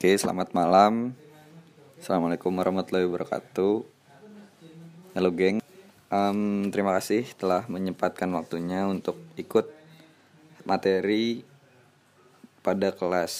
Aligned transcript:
Oke, 0.00 0.16
selamat 0.16 0.56
malam. 0.56 1.12
Assalamualaikum 2.00 2.48
warahmatullahi 2.56 3.04
wabarakatuh. 3.04 3.84
Halo, 5.12 5.28
geng. 5.36 5.60
Em, 6.08 6.40
terima 6.72 6.96
kasih 6.96 7.28
telah 7.36 7.68
menyempatkan 7.68 8.32
waktunya 8.32 8.88
untuk 8.88 9.20
ikut 9.36 9.68
materi 10.64 11.44
pada 12.64 12.96
kelas 12.96 13.32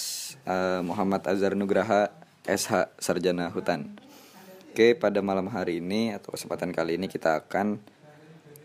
eh, 0.45 0.85
Muhammad 0.85 1.25
Azhar 1.33 1.57
Nugraha 1.57 2.13
SH 2.45 2.93
Sarjana 3.01 3.49
Hutan. 3.49 3.97
Oke, 4.69 4.93
pada 5.01 5.25
malam 5.25 5.49
hari 5.49 5.81
ini 5.81 6.13
atau 6.13 6.37
kesempatan 6.37 6.77
kali 6.77 7.01
ini 7.01 7.09
kita 7.09 7.41
akan 7.41 7.81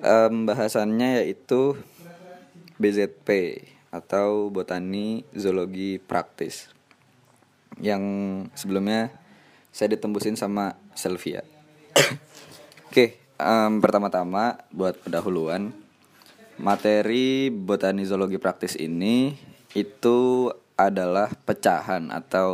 em, 0.03 0.35
bahasannya 0.43 1.23
yaitu 1.23 1.79
BZP 2.75 3.55
atau 3.87 4.51
Botani 4.51 5.23
Zoologi 5.31 5.95
Praktis 5.95 6.74
yang 7.79 8.03
sebelumnya 8.55 9.11
saya 9.75 9.91
ditembusin 9.95 10.39
sama 10.39 10.75
Selvia. 10.95 11.43
Oke, 12.89 13.19
em, 13.35 13.73
pertama-tama 13.83 14.59
buat 14.71 14.95
pendahuluan 15.03 15.75
materi 16.55 17.51
botani 17.51 18.07
zoologi 18.07 18.39
praktis 18.39 18.79
ini 18.79 19.35
itu 19.75 20.47
adalah 20.79 21.27
pecahan 21.43 22.07
atau 22.11 22.53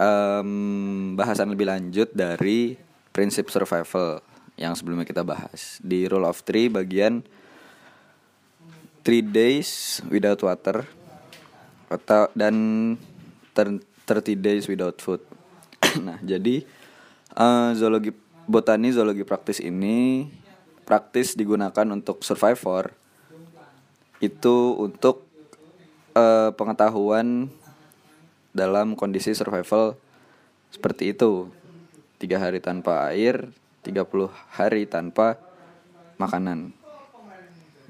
em, 0.00 1.12
bahasan 1.12 1.52
lebih 1.52 1.68
lanjut 1.68 2.08
dari 2.16 2.76
prinsip 3.12 3.52
survival 3.52 4.24
yang 4.56 4.72
sebelumnya 4.72 5.04
kita 5.04 5.24
bahas 5.24 5.80
di 5.84 6.08
rule 6.08 6.28
of 6.28 6.40
three 6.44 6.68
bagian 6.72 7.24
three 9.04 9.24
days 9.24 10.00
without 10.08 10.40
water 10.40 10.84
atau 11.92 12.32
dan 12.32 12.56
30 13.54 14.36
days 14.36 14.66
without 14.66 14.98
food. 14.98 15.20
nah, 16.06 16.18
jadi 16.24 16.64
eh, 17.36 17.70
zoologi 17.76 18.12
botani 18.48 18.90
zoologi 18.90 19.22
praktis 19.22 19.62
ini 19.62 20.26
praktis 20.82 21.38
digunakan 21.38 21.86
untuk 21.94 22.26
survivor 22.26 22.90
itu 24.22 24.76
untuk 24.78 25.26
eh, 26.14 26.50
pengetahuan 26.54 27.50
dalam 28.52 28.94
kondisi 28.94 29.32
survival 29.32 29.96
seperti 30.70 31.16
itu. 31.16 31.48
Tiga 32.20 32.38
hari 32.38 32.62
tanpa 32.62 33.10
air, 33.10 33.50
30 33.82 34.30
hari 34.54 34.86
tanpa 34.86 35.42
makanan. 36.22 36.70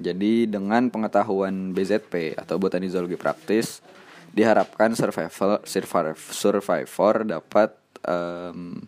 Jadi 0.01 0.49
dengan 0.49 0.89
pengetahuan 0.89 1.71
BZP 1.77 2.33
atau 2.33 2.57
botani 2.57 2.89
zoologi 2.89 3.13
praktis 3.13 3.85
diharapkan 4.33 4.97
survival 4.97 5.61
survivor, 5.63 6.17
survivor 6.17 7.13
dapat 7.21 7.69
em, 8.03 8.81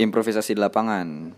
improvisasi 0.00 0.56
di 0.56 0.60
lapangan 0.60 1.30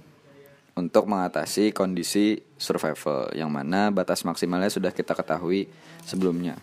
untuk 0.75 1.07
mengatasi 1.07 1.71
kondisi 1.71 2.39
survival 2.59 3.31
yang 3.35 3.51
mana 3.51 3.91
batas 3.91 4.27
maksimalnya 4.27 4.71
sudah 4.71 4.91
kita 4.91 5.15
ketahui 5.15 5.71
sebelumnya. 6.03 6.59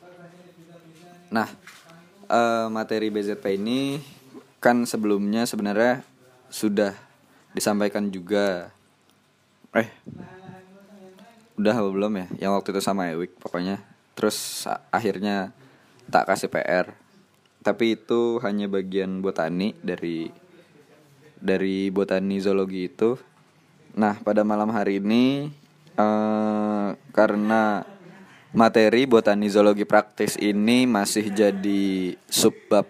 Nah, 1.32 1.48
eh, 2.28 2.68
materi 2.68 3.08
BZP 3.08 3.56
ini 3.56 4.00
kan 4.60 4.84
sebelumnya 4.84 5.48
sebenarnya 5.48 6.04
sudah 6.52 6.92
disampaikan 7.56 8.12
juga. 8.12 8.72
Eh, 9.72 9.88
udah 11.56 11.76
belum 11.80 12.12
ya? 12.20 12.28
Yang 12.48 12.52
waktu 12.60 12.70
itu 12.76 12.82
sama 12.84 13.08
Ewik 13.16 13.40
pokoknya. 13.40 13.80
Terus 14.12 14.68
akhirnya 14.92 15.56
tak 16.12 16.28
kasih 16.28 16.52
PR. 16.52 16.92
Tapi 17.64 17.96
itu 17.96 18.38
hanya 18.44 18.68
bagian 18.68 19.24
botani 19.24 19.72
dari 19.80 20.28
dari 21.40 21.88
botani 21.90 22.38
zoologi 22.44 22.92
itu. 22.92 23.16
Nah, 23.96 24.20
pada 24.22 24.44
malam 24.44 24.70
hari 24.76 25.00
ini 25.00 25.50
eh 25.96 26.90
karena 27.16 27.88
materi 28.52 29.08
botani 29.08 29.48
zoologi 29.48 29.88
praktis 29.88 30.36
ini 30.36 30.84
masih 30.84 31.32
jadi 31.32 32.16
subbab 32.28 32.88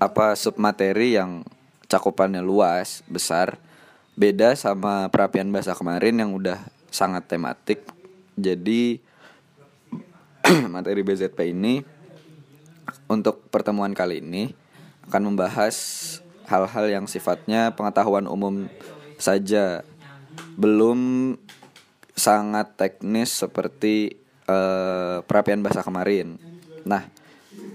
apa 0.00 0.32
submateri 0.38 1.18
yang 1.18 1.44
cakupannya 1.90 2.40
luas, 2.40 3.02
besar. 3.10 3.58
Beda 4.14 4.54
sama 4.54 5.10
perapian 5.10 5.50
bahasa 5.50 5.74
kemarin 5.74 6.22
yang 6.22 6.30
udah 6.32 6.60
sangat 6.92 7.26
tematik. 7.30 7.82
Jadi 8.36 9.00
materi 10.74 11.06
BZP 11.06 11.54
ini 11.54 11.78
untuk 13.06 13.46
pertemuan 13.54 13.94
kali 13.94 14.18
ini 14.18 14.50
akan 15.06 15.30
membahas 15.30 15.76
hal-hal 16.50 16.86
yang 16.90 17.06
sifatnya 17.06 17.74
pengetahuan 17.78 18.26
umum 18.26 18.66
saja, 19.14 19.86
belum 20.58 21.34
sangat 22.18 22.74
teknis 22.74 23.30
seperti 23.30 24.18
eh, 24.50 25.18
perapian 25.22 25.62
bahasa 25.62 25.86
kemarin. 25.86 26.38
Nah, 26.82 27.06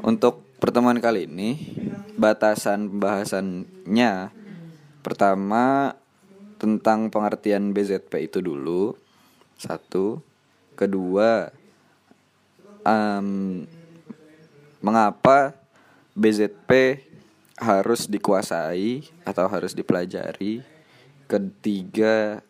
untuk 0.03 0.43
pertemuan 0.59 0.99
kali 0.99 1.31
ini 1.31 1.55
batasan 2.19 2.91
pembahasannya 2.91 4.11
pertama 4.99 5.95
tentang 6.59 7.07
pengertian 7.07 7.71
BZP 7.71 8.27
itu 8.27 8.43
dulu. 8.43 8.99
Satu, 9.55 10.19
kedua 10.75 11.55
em, 12.85 13.65
mengapa 14.79 15.57
BZP 16.13 17.01
harus 17.57 18.07
dikuasai 18.07 19.09
atau 19.25 19.49
harus 19.49 19.73
dipelajari. 19.73 20.61
Ketiga, 21.25 22.45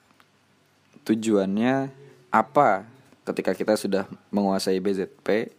tujuannya 1.07 1.89
apa 2.27 2.83
ketika 3.23 3.55
kita 3.55 3.73
sudah 3.79 4.03
menguasai 4.29 4.77
BZP. 4.83 5.55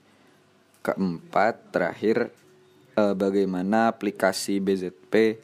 Keempat, 0.86 1.74
terakhir 1.74 2.30
eh, 2.94 3.14
bagaimana 3.18 3.90
aplikasi 3.90 4.62
BZP 4.62 5.42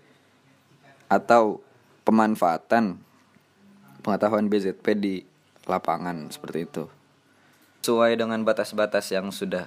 atau 1.10 1.59
pemanfaatan 2.06 2.94
pengetahuan 4.06 4.47
BZP 4.47 4.87
di 4.94 5.15
lapangan 5.66 6.31
seperti 6.31 6.59
itu. 6.62 6.84
Sesuai 7.82 8.15
dengan 8.15 8.38
batas-batas 8.47 9.10
yang 9.10 9.34
sudah 9.34 9.66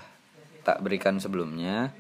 tak 0.64 0.80
berikan 0.80 1.20
sebelumnya. 1.20 1.92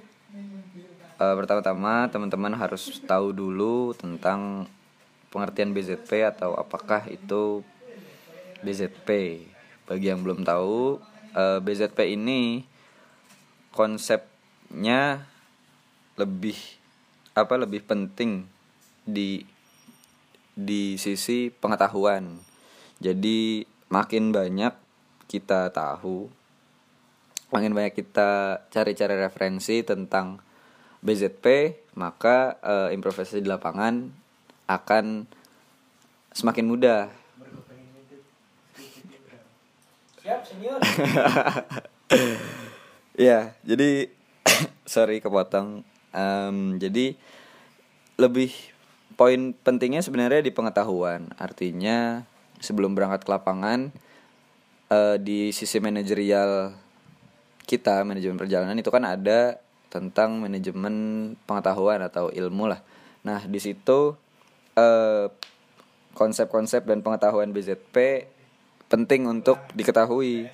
Eh, 1.19 1.35
pertama-tama 1.35 2.07
teman-teman 2.07 2.55
harus 2.55 3.03
tahu 3.03 3.35
dulu 3.35 3.91
tentang 3.91 4.63
pengertian 5.27 5.75
BZP 5.75 6.23
atau 6.23 6.55
apakah 6.55 7.03
itu 7.11 7.67
BZP. 8.63 9.43
Bagi 9.91 10.07
yang 10.07 10.23
belum 10.23 10.47
tahu, 10.47 11.03
eh, 11.35 11.59
BZP 11.59 12.15
ini 12.15 12.63
konsepnya 13.75 15.27
lebih 16.15 16.55
apa 17.35 17.59
lebih 17.59 17.83
penting 17.83 18.47
di 19.03 19.43
di 20.55 20.95
sisi 20.95 21.51
pengetahuan. 21.51 22.39
Jadi 23.03 23.67
makin 23.91 24.31
banyak 24.31 24.84
kita 25.25 25.73
tahu 25.73 26.29
makin 27.53 27.71
banyak 27.71 27.93
kita 27.95 28.61
cari-cari 28.73 29.15
referensi 29.15 29.85
tentang 29.85 30.41
BZP, 31.05 31.77
maka 31.95 32.57
eh, 32.59 32.89
improvisasi 32.97 33.45
di 33.45 33.49
lapangan 33.49 34.09
akan 34.65 35.29
semakin 36.33 36.65
mudah. 36.65 37.01
Siap, 40.25 40.41
senior. 40.41 40.79
Ya, 43.15 43.55
jadi 43.63 44.11
sorry 44.83 45.23
kepotong. 45.23 45.87
Em, 46.11 46.75
jadi 46.79 47.15
lebih 48.19 48.51
poin 49.15 49.55
pentingnya 49.55 50.03
sebenarnya 50.03 50.43
di 50.43 50.51
pengetahuan. 50.51 51.31
Artinya 51.39 52.27
sebelum 52.59 52.91
berangkat 52.91 53.23
ke 53.23 53.31
lapangan 53.31 53.95
eh, 54.89 55.17
di 55.21 55.49
sisi 55.49 55.77
manajerial 55.81 56.73
kita 57.65 58.05
manajemen 58.05 58.37
perjalanan 58.37 58.77
itu 58.77 58.93
kan 58.93 59.03
ada 59.05 59.57
tentang 59.89 60.37
manajemen 60.37 60.95
pengetahuan 61.49 62.03
atau 62.03 62.29
ilmu 62.29 62.69
lah. 62.69 62.81
Nah 63.25 63.41
di 63.47 63.57
situ 63.57 64.13
eh, 64.77 65.27
konsep-konsep 66.13 66.85
dan 66.85 67.01
pengetahuan 67.01 67.51
BZP 67.51 68.27
penting 68.85 69.25
untuk 69.25 69.59
diketahui 69.73 70.47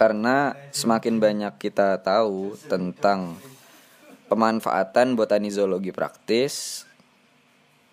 karena 0.00 0.56
semakin 0.72 1.20
banyak 1.20 1.54
kita 1.60 2.00
tahu 2.00 2.56
tentang 2.66 3.36
pemanfaatan 4.32 5.12
botani 5.12 5.52
zoologi 5.52 5.92
praktis 5.92 6.86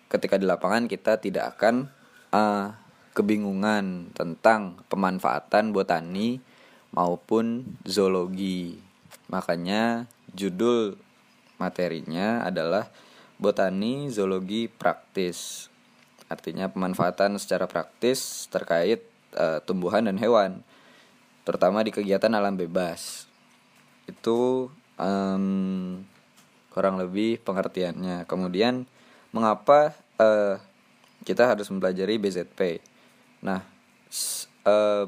ketika 0.08 0.40
di 0.40 0.48
lapangan 0.48 0.88
kita 0.88 1.20
tidak 1.20 1.58
akan 1.58 1.92
eh, 2.32 2.87
kebingungan 3.18 4.14
tentang 4.14 4.78
pemanfaatan 4.86 5.74
botani 5.74 6.38
maupun 6.94 7.66
zoologi. 7.82 8.78
Makanya 9.26 10.06
judul 10.30 10.94
materinya 11.58 12.46
adalah 12.46 12.86
botani 13.42 14.06
zoologi 14.06 14.70
praktis. 14.70 15.66
Artinya 16.30 16.70
pemanfaatan 16.70 17.42
secara 17.42 17.66
praktis 17.66 18.46
terkait 18.54 19.02
uh, 19.34 19.58
tumbuhan 19.66 20.06
dan 20.06 20.14
hewan, 20.22 20.62
terutama 21.42 21.82
di 21.82 21.90
kegiatan 21.90 22.30
alam 22.30 22.54
bebas. 22.54 23.26
Itu 24.06 24.70
um, 24.94 26.04
kurang 26.70 27.02
lebih 27.02 27.42
pengertiannya. 27.42 28.28
Kemudian 28.30 28.86
mengapa 29.34 29.96
uh, 30.22 30.62
kita 31.26 31.50
harus 31.50 31.66
mempelajari 31.72 32.20
BZP? 32.20 32.78
Nah, 33.42 33.62
uh, 34.66 35.04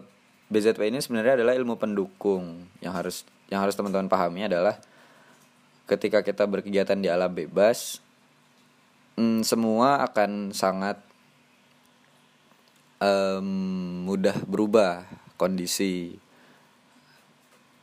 BZP 0.51 0.91
ini 0.91 0.99
sebenarnya 0.99 1.43
adalah 1.43 1.55
ilmu 1.55 1.79
pendukung. 1.79 2.67
Yang 2.83 2.95
harus 2.95 3.17
yang 3.51 3.61
harus 3.63 3.75
teman-teman 3.75 4.11
pahami 4.11 4.47
adalah 4.47 4.79
ketika 5.91 6.23
kita 6.23 6.47
berkegiatan 6.47 6.95
di 6.95 7.11
alam 7.11 7.35
bebas 7.35 7.99
hmm, 9.19 9.43
semua 9.43 10.07
akan 10.07 10.55
sangat 10.55 11.03
um, 13.03 14.07
mudah 14.07 14.39
berubah 14.47 15.03
kondisi 15.35 16.15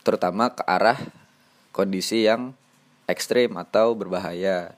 terutama 0.08 0.56
ke 0.56 0.64
arah 0.64 0.96
kondisi 1.76 2.24
yang 2.24 2.56
ekstrim 3.12 3.60
atau 3.60 3.92
berbahaya. 3.94 4.72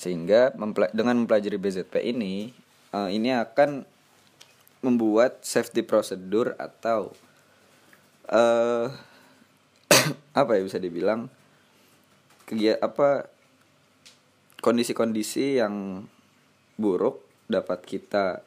Sehingga 0.00 0.50
dengan 0.96 1.22
mempelajari 1.22 1.60
BZP 1.60 2.10
ini 2.10 2.50
uh, 2.90 3.12
ini 3.12 3.36
akan 3.36 3.84
membuat 4.82 5.46
safety 5.46 5.86
prosedur 5.86 6.58
atau 6.58 7.14
uh, 8.28 8.90
apa 10.40 10.50
ya 10.58 10.62
bisa 10.66 10.82
dibilang 10.82 11.30
kegiatan 12.44 12.82
apa 12.82 13.30
kondisi-kondisi 14.62 15.58
yang 15.62 16.06
buruk 16.78 17.22
dapat 17.50 17.82
kita 17.86 18.42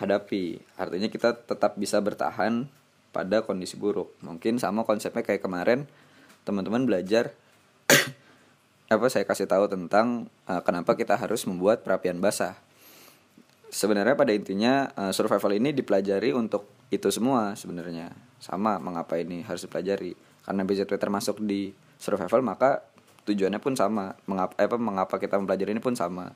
hadapi. 0.00 0.60
Artinya 0.80 1.08
kita 1.08 1.36
tetap 1.36 1.76
bisa 1.80 2.00
bertahan 2.00 2.66
pada 3.14 3.46
kondisi 3.46 3.78
buruk. 3.78 4.10
Mungkin 4.24 4.58
sama 4.58 4.82
konsepnya 4.82 5.22
kayak 5.22 5.44
kemarin 5.44 5.86
teman-teman 6.42 6.84
belajar 6.84 7.32
apa 8.94 9.06
saya 9.08 9.24
kasih 9.24 9.48
tahu 9.48 9.64
tentang 9.70 10.28
uh, 10.44 10.60
kenapa 10.60 10.96
kita 10.98 11.16
harus 11.16 11.48
membuat 11.48 11.86
perapian 11.86 12.20
basah 12.20 12.58
sebenarnya 13.74 14.14
pada 14.14 14.30
intinya 14.30 14.86
uh, 14.94 15.10
survival 15.10 15.58
ini 15.58 15.74
dipelajari 15.74 16.30
untuk 16.30 16.70
itu 16.94 17.10
semua 17.10 17.58
sebenarnya. 17.58 18.14
Sama 18.38 18.78
mengapa 18.78 19.18
ini 19.18 19.42
harus 19.42 19.66
dipelajari. 19.66 20.14
Karena 20.46 20.62
BZP 20.62 20.94
termasuk 20.94 21.42
di 21.42 21.74
survival 21.98 22.46
maka 22.46 22.86
tujuannya 23.26 23.58
pun 23.58 23.74
sama. 23.74 24.14
Mengapa 24.30 24.54
apa 24.54 24.76
mengapa 24.78 25.14
kita 25.18 25.34
mempelajari 25.42 25.74
ini 25.74 25.82
pun 25.82 25.98
sama. 25.98 26.30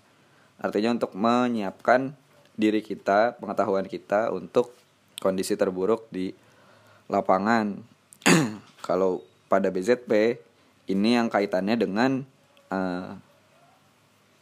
Artinya 0.59 0.99
untuk 0.99 1.15
menyiapkan 1.15 2.19
diri 2.59 2.83
kita 2.83 3.39
pengetahuan 3.39 3.87
kita 3.87 4.35
untuk 4.35 4.75
kondisi 5.23 5.55
terburuk 5.55 6.11
di 6.11 6.35
lapangan. 7.07 7.79
Kalau 8.89 9.23
pada 9.47 9.71
BZP 9.71 10.43
ini 10.91 11.15
yang 11.15 11.31
kaitannya 11.31 11.79
dengan 11.79 12.27
uh, 12.75 13.15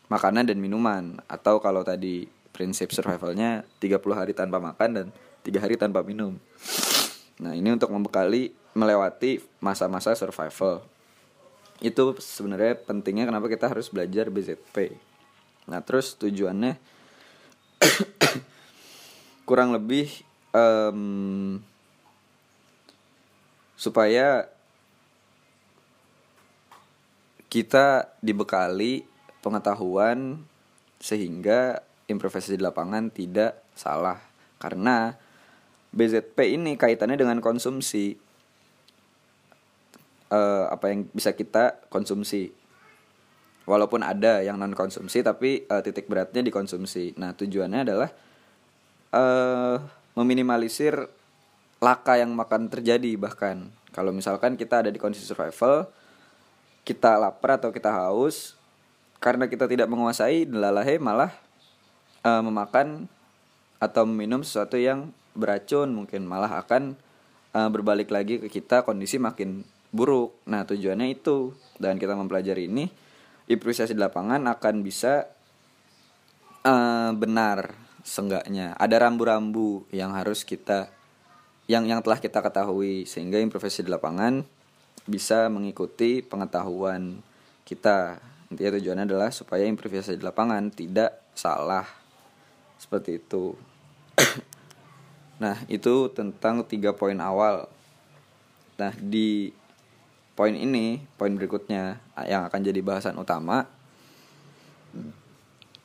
makanan 0.09 0.49
dan 0.49 0.59
minuman. 0.63 1.19
Atau 1.27 1.59
kalau 1.59 1.83
tadi 1.83 2.36
prinsip 2.56 2.88
survivalnya 2.88 3.69
30 3.85 4.00
hari 4.17 4.32
tanpa 4.32 4.56
makan 4.56 4.91
dan 4.97 5.06
tiga 5.44 5.61
hari 5.61 5.76
tanpa 5.76 6.00
minum. 6.00 6.41
Nah 7.37 7.53
ini 7.53 7.69
untuk 7.69 7.93
membekali 7.93 8.56
melewati 8.73 9.44
masa-masa 9.61 10.17
survival. 10.17 10.81
Itu 11.85 12.17
sebenarnya 12.17 12.81
pentingnya 12.81 13.29
kenapa 13.29 13.53
kita 13.53 13.69
harus 13.69 13.93
belajar 13.93 14.32
BZP. 14.32 14.97
Nah 15.69 15.85
terus 15.85 16.17
tujuannya 16.17 16.81
kurang 19.49 19.76
lebih 19.76 20.09
um, 20.56 21.61
supaya 23.76 24.49
kita 27.52 28.17
dibekali 28.25 29.05
pengetahuan 29.44 30.43
sehingga 30.99 31.86
improvisasi 32.06 32.58
di 32.58 32.64
lapangan 32.64 33.11
tidak 33.11 33.62
salah. 33.75 34.19
Karena 34.58 35.14
BZP 35.93 36.56
ini 36.58 36.75
kaitannya 36.75 37.19
dengan 37.19 37.38
konsumsi. 37.43 38.19
Uh, 40.26 40.67
apa 40.70 40.91
yang 40.91 41.06
bisa 41.14 41.35
kita 41.35 41.79
konsumsi. 41.87 42.50
Walaupun 43.67 44.03
ada 44.03 44.43
yang 44.43 44.58
non 44.58 44.75
konsumsi 44.75 45.23
tapi 45.26 45.67
uh, 45.67 45.82
titik 45.82 46.06
beratnya 46.06 46.43
dikonsumsi. 46.43 47.19
Nah 47.19 47.35
tujuannya 47.35 47.81
adalah 47.82 48.11
uh, 49.14 49.82
meminimalisir 50.14 51.11
laka 51.82 52.19
yang 52.19 52.35
makan 52.35 52.70
terjadi 52.70 53.14
bahkan. 53.19 53.70
Kalau 53.91 54.14
misalkan 54.14 54.55
kita 54.55 54.87
ada 54.87 54.91
di 54.91 54.99
kondisi 54.99 55.26
survival 55.26 55.91
kita 56.87 57.19
lapar 57.19 57.59
atau 57.59 57.75
kita 57.75 57.91
haus 57.91 58.55
karena 59.19 59.50
kita 59.50 59.67
tidak 59.67 59.91
menguasai 59.91 60.47
delalahe 60.47 61.02
malah 61.02 61.35
uh, 62.26 62.43
memakan 62.43 63.06
atau 63.78 64.02
meminum 64.02 64.43
sesuatu 64.43 64.75
yang 64.75 65.14
beracun 65.38 65.94
mungkin. 65.94 66.26
Malah 66.26 66.58
akan 66.67 66.99
uh, 67.55 67.70
berbalik 67.70 68.11
lagi 68.11 68.43
ke 68.43 68.50
kita 68.50 68.82
kondisi 68.82 69.23
makin 69.23 69.62
buruk. 69.94 70.34
Nah 70.50 70.67
tujuannya 70.67 71.14
itu. 71.14 71.55
Dan 71.78 72.00
kita 72.00 72.19
mempelajari 72.19 72.67
ini 72.67 72.88
improvisasi 73.46 73.94
di 73.94 74.02
lapangan 74.02 74.49
akan 74.50 74.75
bisa 74.82 75.28
uh, 76.67 77.12
benar 77.14 77.76
senggaknya. 78.02 78.75
Ada 78.75 79.06
rambu-rambu 79.06 79.87
yang 79.94 80.17
harus 80.17 80.43
kita 80.43 80.90
yang 81.70 81.87
yang 81.87 82.02
telah 82.02 82.19
kita 82.19 82.43
ketahui. 82.43 83.06
Sehingga 83.06 83.38
improvisasi 83.38 83.87
di 83.87 83.93
lapangan 83.93 84.43
bisa 85.06 85.46
mengikuti 85.52 86.25
pengetahuan 86.25 87.23
kita. 87.62 88.19
Intinya 88.46 88.78
tujuannya 88.78 89.05
adalah 89.11 89.31
supaya 89.34 89.67
improvisasi 89.67 90.19
di 90.19 90.25
lapangan 90.25 90.70
tidak 90.70 91.34
salah 91.34 92.06
seperti 92.76 93.20
itu 93.20 93.56
nah 95.43 95.61
itu 95.69 96.08
tentang 96.12 96.64
tiga 96.64 96.96
poin 96.96 97.17
awal 97.20 97.69
nah 98.76 98.93
di 98.96 99.52
poin 100.37 100.52
ini 100.52 101.00
poin 101.17 101.32
berikutnya 101.32 101.96
yang 102.28 102.44
akan 102.49 102.61
jadi 102.61 102.81
bahasan 102.84 103.17
utama 103.17 103.64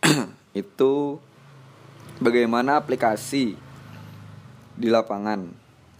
itu 0.52 1.22
bagaimana 2.20 2.78
aplikasi 2.78 3.56
di 4.78 4.88
lapangan 4.92 5.50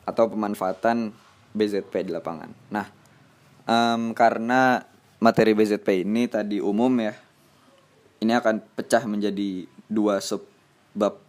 atau 0.06 0.26
pemanfaatan 0.28 1.14
BZP 1.52 2.08
di 2.08 2.12
lapangan. 2.12 2.50
Nah, 2.72 2.88
um, 3.68 4.12
karena 4.16 4.84
materi 5.22 5.56
BZP 5.56 6.04
ini 6.04 6.28
tadi 6.28 6.58
umum 6.64 6.92
ya, 7.00 7.14
ini 8.24 8.32
akan 8.36 8.64
pecah 8.76 9.04
menjadi 9.08 9.68
dua 9.92 10.20
sub 10.24 10.51
bab 10.96 11.20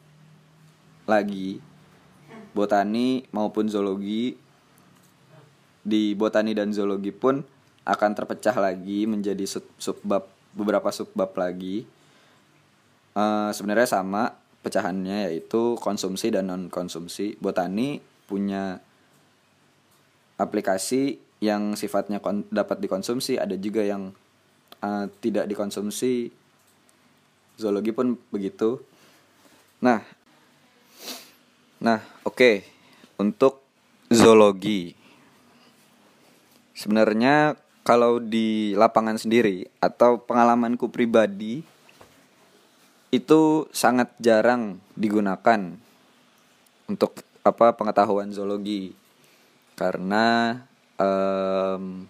lagi. 1.07 1.59
Botani 2.53 3.25
maupun 3.33 3.67
zoologi. 3.67 4.37
Di 5.83 6.15
botani 6.15 6.55
dan 6.55 6.71
zoologi 6.71 7.11
pun 7.11 7.43
akan 7.83 8.11
terpecah 8.15 8.55
lagi 8.55 9.11
menjadi 9.11 9.43
sub, 9.43 9.67
sub 9.75 9.99
bab 10.07 10.31
beberapa 10.55 10.93
sub 10.95 11.11
bab 11.17 11.35
lagi. 11.35 11.83
Uh, 13.13 13.51
sebenarnya 13.51 13.89
sama 13.91 14.39
pecahannya 14.63 15.29
yaitu 15.29 15.75
konsumsi 15.83 16.31
dan 16.31 16.49
non 16.49 16.71
konsumsi 16.71 17.35
botani 17.43 18.01
punya 18.31 18.81
aplikasi 20.39 21.19
yang 21.43 21.75
sifatnya 21.75 22.23
dapat 22.55 22.79
dikonsumsi. 22.79 23.43
Ada 23.43 23.59
juga 23.59 23.83
yang 23.83 24.15
uh, 24.79 25.11
tidak 25.19 25.51
dikonsumsi. 25.51 26.31
Zoologi 27.59 27.91
pun 27.91 28.17
begitu 28.31 28.81
Nah, 29.83 29.99
nah 31.83 31.99
oke. 32.23 32.39
Okay. 32.39 32.57
untuk 33.19 33.67
zoologi. 34.11 34.95
Sebenarnya 36.75 37.59
kalau 37.83 38.23
di 38.23 38.79
lapangan 38.79 39.19
sendiri 39.19 39.67
atau 39.83 40.23
pengalamanku 40.23 40.91
pribadi 40.91 41.67
itu 43.11 43.67
sangat 43.75 44.15
jarang 44.23 44.79
digunakan 44.95 45.75
untuk 46.87 47.19
apa 47.43 47.75
pengetahuan 47.75 48.31
zoologi. 48.31 48.95
Karena 49.75 50.57
um, 50.95 52.07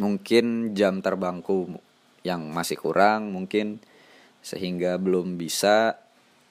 mungkin 0.00 0.72
jam 0.72 1.04
terbangku 1.04 1.76
yang 2.24 2.48
masih 2.48 2.80
kurang 2.80 3.32
mungkin 3.32 3.84
sehingga 4.40 4.96
belum 4.96 5.36
bisa 5.36 5.99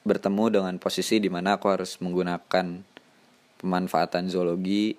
bertemu 0.00 0.60
dengan 0.60 0.74
posisi 0.80 1.20
di 1.20 1.28
mana 1.28 1.60
aku 1.60 1.68
harus 1.68 2.00
menggunakan 2.00 2.66
pemanfaatan 3.60 4.32
zoologi. 4.32 4.96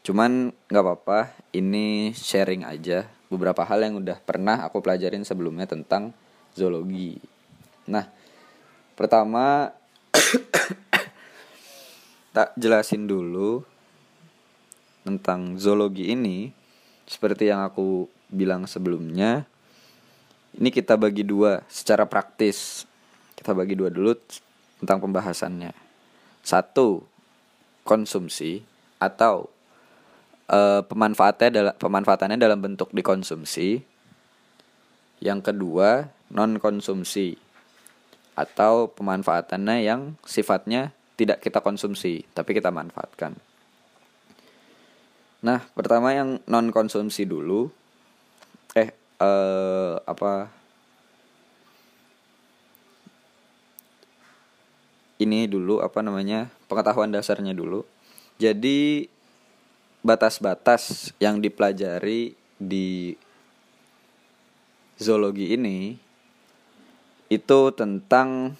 Cuman 0.00 0.48
nggak 0.72 0.84
apa-apa, 0.84 1.36
ini 1.52 2.16
sharing 2.16 2.64
aja. 2.64 3.04
Beberapa 3.28 3.62
hal 3.68 3.84
yang 3.84 4.00
udah 4.00 4.18
pernah 4.24 4.64
aku 4.64 4.80
pelajarin 4.80 5.22
sebelumnya 5.22 5.68
tentang 5.68 6.16
zoologi. 6.56 7.20
Nah, 7.86 8.08
pertama 8.96 9.70
tak 12.34 12.56
jelasin 12.56 13.04
dulu 13.04 13.62
tentang 15.04 15.60
zoologi 15.60 16.10
ini. 16.10 16.50
Seperti 17.04 17.50
yang 17.50 17.66
aku 17.66 18.06
bilang 18.30 18.70
sebelumnya 18.70 19.42
ini 20.54 20.70
kita 20.70 20.94
bagi 20.94 21.26
dua 21.26 21.66
secara 21.66 22.06
praktis 22.06 22.86
kita 23.40 23.56
bagi 23.56 23.74
dua 23.74 23.88
dulu 23.88 24.12
tentang 24.84 25.00
pembahasannya 25.00 25.72
satu 26.44 27.00
konsumsi 27.88 28.60
atau 29.00 29.48
uh, 30.52 30.84
pemanfaatnya 30.84 31.48
dalam 31.48 31.74
pemanfaatannya 31.80 32.36
dalam 32.36 32.60
bentuk 32.60 32.92
dikonsumsi 32.92 33.80
yang 35.24 35.40
kedua 35.40 36.12
non 36.30 36.60
konsumsi 36.60 37.34
atau 38.36 38.92
pemanfaatannya 38.92 39.76
yang 39.84 40.20
sifatnya 40.22 40.92
tidak 41.16 41.40
kita 41.40 41.60
konsumsi 41.64 42.24
tapi 42.32 42.56
kita 42.56 42.68
manfaatkan 42.68 43.36
Nah, 45.40 45.64
pertama 45.72 46.12
yang 46.12 46.36
non 46.44 46.68
konsumsi 46.68 47.24
dulu. 47.24 47.72
Eh, 48.76 48.92
eh 48.92 49.92
apa? 50.04 50.52
Ini 55.20 55.52
dulu 55.52 55.84
apa 55.84 56.00
namanya? 56.00 56.48
Pengetahuan 56.64 57.12
dasarnya 57.12 57.52
dulu. 57.52 57.84
Jadi 58.40 59.04
batas-batas 60.00 61.12
yang 61.20 61.44
dipelajari 61.44 62.32
di 62.56 63.12
zoologi 64.96 65.52
ini 65.52 65.96
itu 67.28 67.60
tentang 67.76 68.56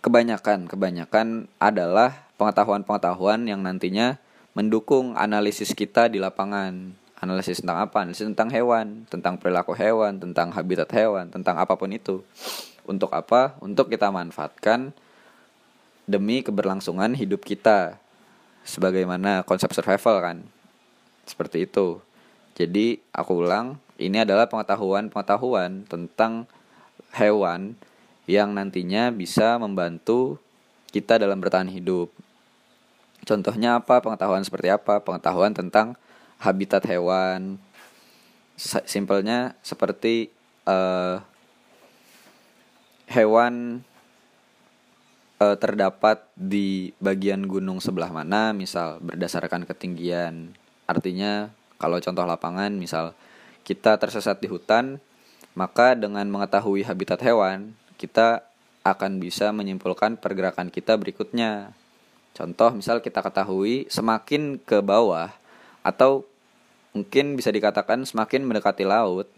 kebanyakan 0.00 0.72
kebanyakan 0.72 1.52
adalah 1.60 2.24
pengetahuan-pengetahuan 2.40 3.44
yang 3.44 3.60
nantinya 3.60 4.16
mendukung 4.56 5.14
analisis 5.20 5.76
kita 5.76 6.08
di 6.08 6.16
lapangan. 6.16 6.96
Analisis 7.22 7.62
tentang 7.62 7.86
apa? 7.86 8.02
Analisis 8.02 8.26
tentang 8.26 8.50
hewan, 8.50 9.06
tentang 9.06 9.38
perilaku 9.38 9.78
hewan, 9.78 10.18
tentang 10.18 10.50
habitat 10.50 10.90
hewan, 10.90 11.30
tentang 11.30 11.54
apa 11.54 11.78
pun 11.78 11.92
itu. 11.94 12.24
Untuk 12.82 13.14
apa? 13.14 13.54
Untuk 13.62 13.92
kita 13.94 14.10
manfaatkan 14.10 14.90
demi 16.06 16.42
keberlangsungan 16.42 17.14
hidup 17.14 17.42
kita. 17.46 17.98
Sebagaimana 18.62 19.42
konsep 19.42 19.74
survival 19.74 20.22
kan. 20.22 20.38
Seperti 21.26 21.66
itu. 21.66 21.98
Jadi 22.52 23.00
aku 23.10 23.42
ulang, 23.42 23.80
ini 23.96 24.22
adalah 24.22 24.46
pengetahuan-pengetahuan 24.46 25.88
tentang 25.88 26.44
hewan 27.16 27.74
yang 28.28 28.54
nantinya 28.54 29.10
bisa 29.10 29.58
membantu 29.58 30.38
kita 30.92 31.16
dalam 31.18 31.40
bertahan 31.40 31.72
hidup. 31.72 32.12
Contohnya 33.22 33.78
apa? 33.80 34.02
Pengetahuan 34.02 34.42
seperti 34.42 34.68
apa? 34.68 35.00
Pengetahuan 35.00 35.54
tentang 35.54 35.94
habitat 36.42 36.84
hewan. 36.86 37.56
Simpelnya 38.86 39.56
seperti 39.64 40.30
uh, 40.68 41.22
hewan 43.08 43.82
uh, 45.42 45.58
terdapat 45.58 46.22
di 46.38 46.94
bagian 47.02 47.42
gunung 47.50 47.82
sebelah 47.82 48.14
mana, 48.14 48.54
misal 48.54 49.02
berdasarkan 49.02 49.66
ketinggian. 49.66 50.54
Artinya 50.86 51.50
kalau 51.82 51.98
contoh 51.98 52.22
lapangan, 52.22 52.70
misal 52.78 53.18
kita 53.66 53.98
tersesat 53.98 54.38
di 54.38 54.46
hutan, 54.46 55.02
maka 55.58 55.98
dengan 55.98 56.30
mengetahui 56.30 56.86
habitat 56.86 57.18
hewan, 57.26 57.74
kita 57.98 58.46
akan 58.86 59.18
bisa 59.18 59.50
menyimpulkan 59.50 60.18
pergerakan 60.18 60.70
kita 60.70 60.94
berikutnya 60.94 61.74
Contoh 62.32 62.72
misal 62.72 63.04
kita 63.04 63.20
ketahui 63.20 63.84
semakin 63.92 64.56
ke 64.56 64.80
bawah 64.80 65.28
atau 65.84 66.24
mungkin 66.96 67.36
bisa 67.36 67.52
dikatakan 67.52 68.08
semakin 68.08 68.44
mendekati 68.48 68.88
laut 68.88 69.28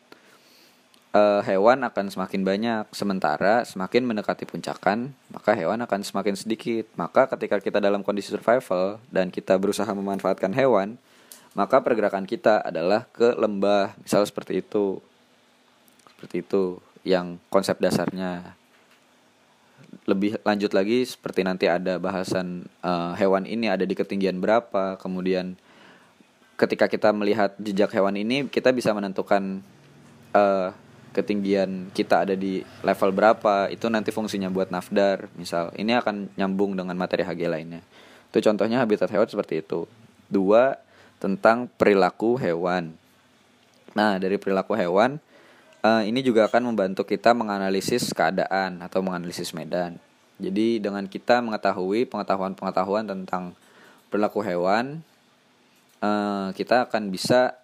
eh, 1.14 1.40
hewan 1.47 1.87
akan 1.87 2.11
semakin 2.11 2.42
banyak. 2.42 2.85
Sementara 2.90 3.62
semakin 3.62 4.02
mendekati 4.02 4.44
puncakan 4.44 5.14
maka 5.30 5.54
hewan 5.54 5.78
akan 5.87 6.02
semakin 6.02 6.35
sedikit. 6.35 6.90
Maka 6.99 7.30
ketika 7.30 7.62
kita 7.62 7.78
dalam 7.78 8.02
kondisi 8.02 8.35
survival 8.35 8.99
dan 9.14 9.30
kita 9.30 9.54
berusaha 9.56 9.88
memanfaatkan 9.94 10.50
hewan 10.52 10.99
maka 11.54 11.78
pergerakan 11.80 12.26
kita 12.26 12.61
adalah 12.61 13.06
ke 13.14 13.33
lembah. 13.38 13.94
Misal 14.02 14.26
seperti 14.26 14.61
itu. 14.61 14.99
Seperti 16.11 16.42
itu 16.42 16.83
yang 17.06 17.38
konsep 17.49 17.78
dasarnya. 17.78 18.59
Lebih 20.11 20.42
lanjut 20.42 20.75
lagi 20.75 21.06
seperti 21.06 21.47
nanti 21.47 21.71
ada 21.71 22.02
bahasan 22.02 22.66
uh, 22.83 23.14
hewan 23.14 23.47
ini 23.47 23.71
ada 23.71 23.87
di 23.87 23.94
ketinggian 23.94 24.42
berapa. 24.42 24.99
Kemudian 24.99 25.54
ketika 26.59 26.90
kita 26.90 27.14
melihat 27.14 27.54
jejak 27.62 27.94
hewan 27.94 28.18
ini 28.18 28.50
kita 28.50 28.75
bisa 28.75 28.90
menentukan 28.90 29.62
uh, 30.35 30.75
ketinggian 31.14 31.94
kita 31.94 32.26
ada 32.26 32.35
di 32.35 32.66
level 32.83 33.11
berapa 33.14 33.71
itu 33.71 33.87
nanti 33.87 34.11
fungsinya 34.11 34.50
buat 34.50 34.75
nafdar. 34.75 35.30
Misal 35.38 35.71
ini 35.78 35.94
akan 35.94 36.35
nyambung 36.35 36.75
dengan 36.75 36.99
materi 36.99 37.23
HG 37.23 37.47
lainnya. 37.47 37.80
Itu 38.35 38.42
contohnya 38.42 38.83
habitat 38.83 39.06
hewan 39.14 39.30
seperti 39.30 39.62
itu. 39.62 39.87
Dua 40.26 40.75
tentang 41.23 41.71
perilaku 41.78 42.35
hewan. 42.35 42.99
Nah 43.94 44.18
dari 44.18 44.35
perilaku 44.37 44.75
hewan 44.75 45.23
uh, 45.87 46.02
ini 46.02 46.25
juga 46.25 46.50
akan 46.50 46.75
membantu 46.75 47.06
kita 47.06 47.30
menganalisis 47.37 48.11
keadaan 48.11 48.83
atau 48.83 49.04
menganalisis 49.04 49.54
medan. 49.54 50.02
Jadi 50.42 50.83
dengan 50.83 51.06
kita 51.06 51.38
mengetahui 51.38 52.11
pengetahuan-pengetahuan 52.11 53.06
tentang 53.06 53.54
perilaku 54.11 54.42
hewan, 54.42 54.99
uh, 56.02 56.50
kita 56.59 56.90
akan 56.90 57.14
bisa 57.14 57.54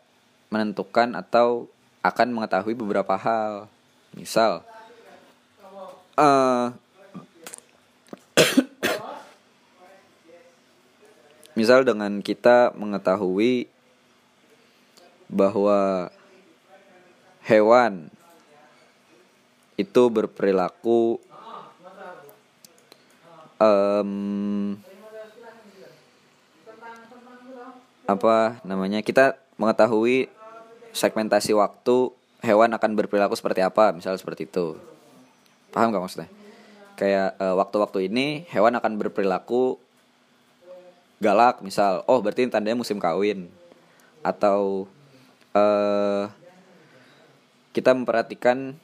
menentukan 0.55 1.19
atau 1.19 1.67
akan 2.01 2.29
mengetahui 2.33 2.73
beberapa 2.73 3.17
hal. 3.17 3.69
Misal, 4.17 4.65
uh, 6.19 6.75
misal 11.59 11.87
dengan 11.87 12.19
kita 12.25 12.75
mengetahui 12.75 13.71
bahwa 15.31 16.11
hewan 17.47 18.11
itu 19.79 20.03
berperilaku 20.11 21.23
um, 23.63 24.75
apa 28.11 28.59
namanya 28.67 29.01
kita 29.07 29.39
mengetahui 29.55 30.27
segmentasi 30.91 31.55
waktu 31.55 32.11
hewan 32.41 32.73
akan 32.73 32.97
berperilaku 32.97 33.37
seperti 33.37 33.61
apa 33.61 33.93
misal 33.93 34.17
seperti 34.17 34.49
itu. 34.49 34.77
Paham 35.71 35.95
gak 35.95 36.03
maksudnya? 36.03 36.29
Kayak 36.99 37.39
waktu 37.39 37.57
waktu-waktu 37.57 37.99
ini 38.13 38.45
hewan 38.53 38.77
akan 38.77 39.01
berperilaku 39.01 39.81
galak 41.21 41.61
misal 41.61 42.05
oh 42.09 42.21
berarti 42.21 42.49
tandanya 42.49 42.81
musim 42.81 42.99
kawin. 42.99 43.49
Atau 44.21 44.91
uh, 45.57 46.29
kita 47.73 47.95
memperhatikan 47.97 48.77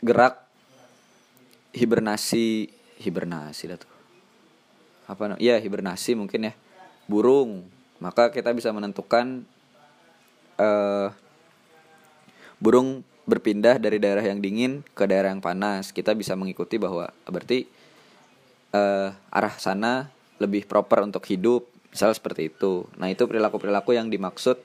gerak 0.00 0.42
hibernasi 1.76 2.72
hibernasi 2.98 3.64
lah 3.70 3.78
tuh. 3.78 3.92
Apa 5.06 5.36
ya 5.38 5.60
hibernasi 5.60 6.18
mungkin 6.18 6.50
ya. 6.50 6.52
Burung. 7.06 7.66
Maka 8.00 8.32
kita 8.32 8.50
bisa 8.56 8.72
menentukan 8.72 9.44
uh, 10.56 11.12
burung 12.60 13.02
berpindah 13.24 13.80
dari 13.80 13.96
daerah 13.96 14.22
yang 14.22 14.38
dingin 14.38 14.84
ke 14.94 15.08
daerah 15.08 15.32
yang 15.32 15.42
panas. 15.42 15.90
Kita 15.90 16.12
bisa 16.12 16.36
mengikuti 16.36 16.76
bahwa 16.76 17.08
berarti 17.26 17.64
uh, 18.76 19.10
arah 19.32 19.54
sana 19.56 20.12
lebih 20.40 20.64
proper 20.64 21.04
untuk 21.04 21.24
hidup 21.26 21.66
misal 21.90 22.14
seperti 22.14 22.52
itu. 22.52 22.86
Nah 22.96 23.10
itu 23.10 23.26
perilaku 23.26 23.58
perilaku 23.58 23.96
yang 23.96 24.08
dimaksud 24.08 24.56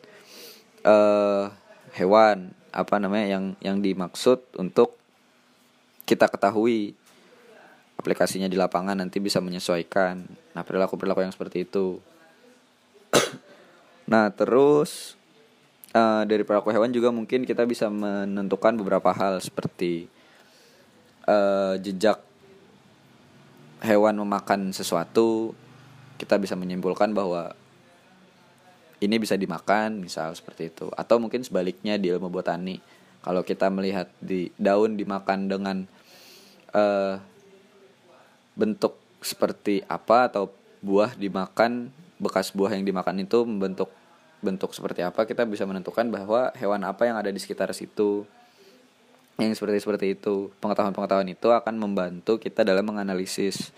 uh, 0.85 1.49
hewan 1.97 2.53
apa 2.75 2.95
namanya 2.99 3.39
yang 3.39 3.45
yang 3.63 3.77
dimaksud 3.79 4.43
untuk 4.59 4.99
kita 6.05 6.29
ketahui 6.29 6.93
aplikasinya 7.97 8.45
di 8.45 8.59
lapangan 8.59 9.01
nanti 9.01 9.17
bisa 9.17 9.41
menyesuaikan. 9.41 10.21
Nah 10.53 10.61
perilaku 10.61 10.99
perilaku 10.99 11.25
yang 11.25 11.33
seperti 11.33 11.65
itu. 11.65 11.99
Nah 14.05 14.29
terus 14.29 15.17
uh, 15.95 16.23
dari 16.27 16.43
perilaku 16.43 16.69
hewan 16.75 16.91
juga 16.91 17.09
mungkin 17.09 17.47
kita 17.47 17.63
bisa 17.63 17.87
menentukan 17.87 18.75
beberapa 18.75 19.15
hal 19.15 19.39
seperti 19.39 20.11
uh, 21.23 21.79
jejak 21.79 22.19
hewan 23.79 24.19
memakan 24.19 24.75
sesuatu. 24.75 25.55
Kita 26.15 26.39
bisa 26.39 26.55
menyimpulkan 26.55 27.11
bahwa 27.11 27.51
ini 29.03 29.15
bisa 29.19 29.35
dimakan 29.35 30.03
misal 30.03 30.31
seperti 30.35 30.71
itu. 30.71 30.87
Atau 30.95 31.19
mungkin 31.19 31.43
sebaliknya 31.43 31.99
di 31.99 32.11
ilmu 32.11 32.31
botani. 32.31 32.79
Kalau 33.19 33.41
kita 33.41 33.67
melihat 33.73 34.07
di 34.21 34.53
daun 34.55 34.95
dimakan 34.95 35.49
dengan 35.49 35.77
uh, 36.71 37.17
bentuk 38.53 38.95
seperti 39.19 39.81
apa 39.89 40.29
atau 40.29 40.53
buah 40.85 41.17
dimakan 41.17 41.89
bekas 42.21 42.53
buah 42.53 42.77
yang 42.77 42.85
dimakan 42.85 43.25
itu 43.25 43.41
membentuk 43.43 43.89
bentuk 44.45 44.77
seperti 44.77 45.01
apa 45.01 45.25
kita 45.25 45.41
bisa 45.49 45.65
menentukan 45.65 46.05
bahwa 46.13 46.53
hewan 46.53 46.85
apa 46.85 47.09
yang 47.09 47.17
ada 47.17 47.33
di 47.33 47.41
sekitar 47.41 47.73
situ. 47.73 48.29
Yang 49.41 49.59
seperti 49.59 49.77
seperti 49.81 50.05
itu. 50.13 50.53
Pengetahuan-pengetahuan 50.61 51.27
itu 51.27 51.49
akan 51.49 51.75
membantu 51.75 52.37
kita 52.37 52.61
dalam 52.61 52.85
menganalisis 52.85 53.73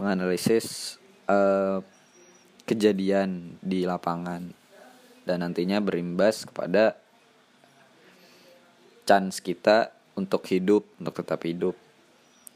menganalisis 0.00 0.96
uh, 1.28 1.84
kejadian 2.64 3.60
di 3.60 3.84
lapangan. 3.84 4.50
Dan 5.22 5.44
nantinya 5.44 5.78
berimbas 5.84 6.48
kepada 6.48 6.96
chance 9.04 9.44
kita 9.44 9.92
untuk 10.16 10.42
hidup 10.50 10.88
untuk 10.96 11.20
tetap 11.20 11.44
hidup. 11.44 11.76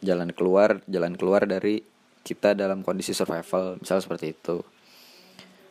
Jalan 0.02 0.34
keluar 0.34 0.82
jalan 0.90 1.14
keluar 1.14 1.46
dari 1.46 1.84
kita 2.26 2.58
dalam 2.58 2.82
kondisi 2.82 3.14
survival 3.14 3.78
misal 3.78 4.02
seperti 4.02 4.34
itu. 4.34 4.66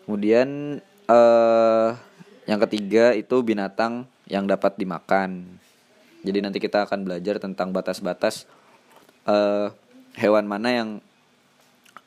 Kemudian 0.06 0.80
uh, 1.12 1.90
yang 2.48 2.60
ketiga 2.68 3.12
itu 3.12 3.44
binatang 3.44 4.08
yang 4.32 4.48
dapat 4.48 4.80
dimakan. 4.80 5.60
Jadi 6.24 6.40
nanti 6.40 6.58
kita 6.62 6.88
akan 6.88 7.04
belajar 7.04 7.42
tentang 7.42 7.74
batas-batas 7.76 8.46
uh, 9.28 9.74
hewan 10.16 10.46
mana 10.48 10.70
yang 10.72 10.90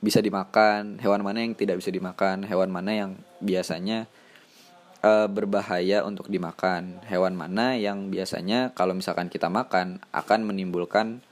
bisa 0.05 0.21
dimakan, 0.21 1.01
hewan 1.01 1.25
mana 1.25 1.45
yang 1.45 1.57
tidak 1.57 1.81
bisa 1.81 1.89
dimakan, 1.89 2.45
hewan 2.45 2.69
mana 2.69 2.93
yang 2.93 3.11
biasanya 3.41 4.05
uh, 5.01 5.27
berbahaya 5.27 6.05
untuk 6.05 6.29
dimakan, 6.29 7.01
hewan 7.09 7.33
mana 7.33 7.75
yang 7.81 8.13
biasanya 8.13 8.77
kalau 8.77 8.93
misalkan 8.93 9.33
kita 9.33 9.49
makan 9.49 10.05
akan 10.13 10.41
menimbulkan 10.45 11.25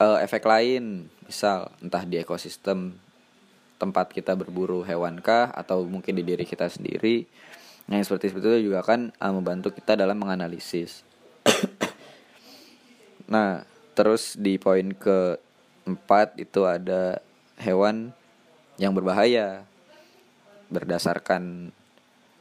uh, 0.00 0.16
efek 0.24 0.48
lain, 0.48 1.12
misal 1.28 1.68
entah 1.84 2.02
di 2.08 2.16
ekosistem 2.18 2.96
tempat 3.80 4.12
kita 4.12 4.36
berburu 4.36 4.84
hewankah 4.84 5.48
atau 5.56 5.88
mungkin 5.88 6.20
di 6.20 6.22
diri 6.22 6.44
kita 6.44 6.68
sendiri. 6.68 7.24
Nah, 7.88 7.96
yang 7.96 8.04
seperti 8.04 8.36
itu 8.36 8.70
juga 8.70 8.84
akan 8.84 9.16
uh, 9.16 9.32
membantu 9.32 9.72
kita 9.72 9.96
dalam 9.96 10.20
menganalisis. 10.20 11.02
Nah 13.30 13.62
terus 13.94 14.34
di 14.34 14.58
poin 14.58 14.90
keempat 14.90 16.34
itu 16.34 16.66
ada 16.66 17.22
hewan 17.62 18.10
yang 18.74 18.90
berbahaya 18.90 19.62
berdasarkan 20.66 21.70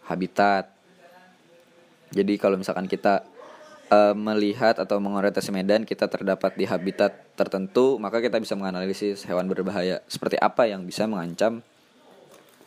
habitat. 0.09 0.73
Jadi 2.09 2.41
kalau 2.41 2.57
misalkan 2.57 2.89
kita 2.89 3.21
uh, 3.89 4.15
melihat 4.15 4.77
atau 4.77 5.01
mengorientasi 5.01 5.49
medan 5.51 5.83
kita 5.83 6.07
terdapat 6.07 6.55
di 6.55 6.65
habitat 6.65 7.13
tertentu, 7.35 7.97
maka 7.97 8.21
kita 8.23 8.37
bisa 8.37 8.53
menganalisis 8.55 9.25
hewan 9.25 9.49
berbahaya 9.49 10.01
seperti 10.05 10.37
apa 10.39 10.69
yang 10.69 10.85
bisa 10.85 11.09
mengancam 11.09 11.65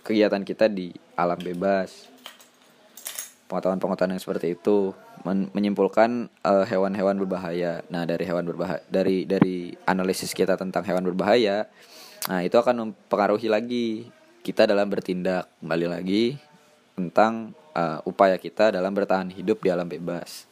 kegiatan 0.03 0.43
kita 0.43 0.67
di 0.67 0.93
alam 1.15 1.39
bebas. 1.39 2.11
Pengetahuan-pengetahuan 3.47 4.17
yang 4.17 4.23
seperti 4.23 4.57
itu 4.57 4.97
men 5.23 5.53
menyimpulkan 5.53 6.33
hewan 6.43 6.67
hewan-hewan 6.67 7.17
berbahaya. 7.21 7.85
Nah, 7.93 8.09
dari 8.09 8.25
hewan 8.27 8.49
berbahaya 8.49 8.83
dari 8.89 9.29
dari 9.29 9.77
analisis 9.87 10.33
kita 10.33 10.57
tentang 10.57 10.83
hewan 10.83 11.05
berbahaya, 11.05 11.69
nah 12.27 12.41
itu 12.41 12.57
akan 12.57 12.91
mempengaruhi 12.91 13.47
lagi 13.53 14.09
kita 14.43 14.67
dalam 14.67 14.91
bertindak 14.91 15.47
kembali 15.63 15.87
lagi 15.87 16.25
tentang 16.97 17.55
uh, 17.77 18.01
upaya 18.09 18.35
kita 18.41 18.75
dalam 18.75 18.91
bertahan 18.91 19.31
hidup 19.31 19.63
di 19.63 19.69
alam 19.71 19.87
bebas. 19.87 20.52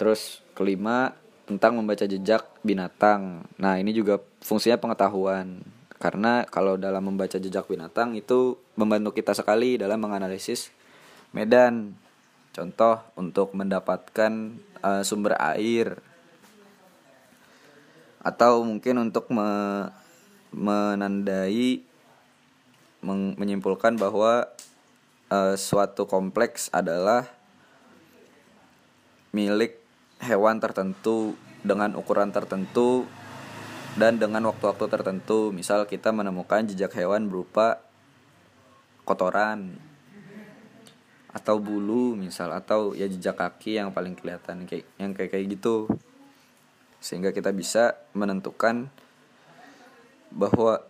Terus 0.00 0.42
kelima 0.56 1.14
tentang 1.44 1.76
membaca 1.76 2.08
jejak 2.08 2.48
binatang. 2.64 3.44
Nah, 3.60 3.76
ini 3.76 3.92
juga 3.92 4.20
fungsinya 4.40 4.80
pengetahuan. 4.80 5.60
Karena 6.00 6.44
kalau 6.48 6.76
dalam 6.76 7.04
membaca 7.04 7.36
jejak 7.38 7.64
binatang 7.68 8.16
itu 8.16 8.60
membantu 8.76 9.16
kita 9.16 9.32
sekali 9.32 9.76
dalam 9.76 10.00
menganalisis 10.00 10.72
medan. 11.32 11.96
Contoh 12.54 13.02
untuk 13.18 13.50
mendapatkan 13.56 14.32
uh, 14.78 15.02
sumber 15.02 15.34
air 15.42 15.98
atau 18.24 18.64
mungkin 18.64 19.04
untuk 19.04 19.28
me 19.28 19.90
menandai 20.54 21.82
menyimpulkan 23.04 24.00
bahwa 24.00 24.48
uh, 25.28 25.58
suatu 25.60 26.08
kompleks 26.08 26.72
adalah 26.72 27.28
milik 29.34 29.83
hewan 30.22 30.62
tertentu 30.62 31.34
dengan 31.64 31.96
ukuran 31.96 32.30
tertentu 32.30 33.08
dan 33.96 34.20
dengan 34.20 34.44
waktu-waktu 34.50 34.86
tertentu. 34.90 35.50
Misal 35.50 35.88
kita 35.88 36.12
menemukan 36.12 36.68
jejak 36.68 36.92
hewan 36.94 37.26
berupa 37.26 37.80
kotoran 39.08 39.78
atau 41.34 41.58
bulu 41.58 42.14
misal 42.14 42.54
atau 42.54 42.94
ya 42.94 43.10
jejak 43.10 43.34
kaki 43.34 43.74
yang 43.74 43.90
paling 43.90 44.14
kelihatan 44.14 44.70
kayak 44.70 44.86
yang 45.00 45.16
kayak 45.16 45.34
kayak 45.34 45.46
gitu. 45.58 45.90
Sehingga 47.02 47.34
kita 47.34 47.50
bisa 47.52 47.98
menentukan 48.14 48.88
bahwa 50.30 50.82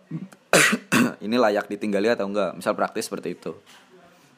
ini 1.25 1.35
layak 1.35 1.67
ditinggali 1.67 2.13
atau 2.13 2.29
enggak. 2.29 2.55
Misal 2.55 2.77
praktis 2.77 3.09
seperti 3.09 3.35
itu 3.35 3.53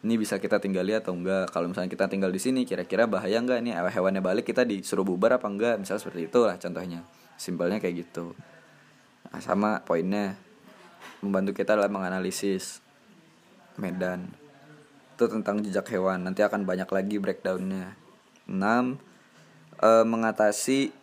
ini 0.06 0.14
bisa 0.14 0.38
kita 0.38 0.62
tinggali 0.62 0.94
atau 0.94 1.18
enggak. 1.18 1.50
Kalau 1.50 1.66
misalnya 1.66 1.90
kita 1.90 2.06
tinggal 2.06 2.30
di 2.30 2.38
sini 2.38 2.70
kira-kira 2.70 3.10
bahaya 3.10 3.42
enggak? 3.42 3.66
Nih 3.66 3.74
hewannya 3.74 4.22
balik 4.22 4.46
kita 4.46 4.62
disuruh 4.62 5.02
bubar 5.02 5.42
apa 5.42 5.50
enggak? 5.50 5.82
Misalnya 5.82 6.02
seperti 6.06 6.30
itu 6.30 6.40
lah 6.46 6.56
contohnya. 6.62 7.02
Simpelnya 7.38 7.82
kayak 7.82 8.06
gitu. 8.06 8.38
Nah, 9.34 9.42
sama 9.42 9.82
poinnya. 9.82 10.38
Membantu 11.26 11.58
kita 11.58 11.74
dalam 11.74 11.90
menganalisis 11.90 12.78
medan. 13.82 14.30
Itu 15.18 15.26
tentang 15.26 15.66
jejak 15.66 15.90
hewan. 15.90 16.30
Nanti 16.30 16.46
akan 16.46 16.62
banyak 16.62 16.90
lagi 16.94 17.18
breakdownnya. 17.18 17.98
6 18.46 18.54
e, 19.82 19.90
mengatasi 20.06 20.94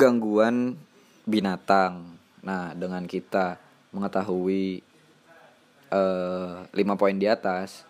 gangguan 0.00 0.80
binatang. 1.28 2.16
Nah 2.40 2.72
dengan 2.72 3.04
kita 3.04 3.60
mengetahui 3.92 4.80
e, 5.92 6.02
lima 6.72 6.94
poin 6.96 7.16
di 7.20 7.28
atas 7.28 7.89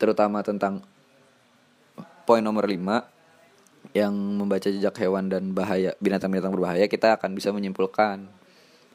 terutama 0.00 0.40
tentang 0.40 0.80
poin 2.24 2.40
nomor 2.40 2.64
5 2.64 3.92
yang 3.92 4.14
membaca 4.14 4.64
jejak 4.64 4.96
hewan 4.96 5.28
dan 5.28 5.52
bahaya 5.52 5.92
binatang-binatang 6.00 6.56
berbahaya 6.56 6.88
kita 6.88 7.20
akan 7.20 7.36
bisa 7.36 7.52
menyimpulkan 7.52 8.24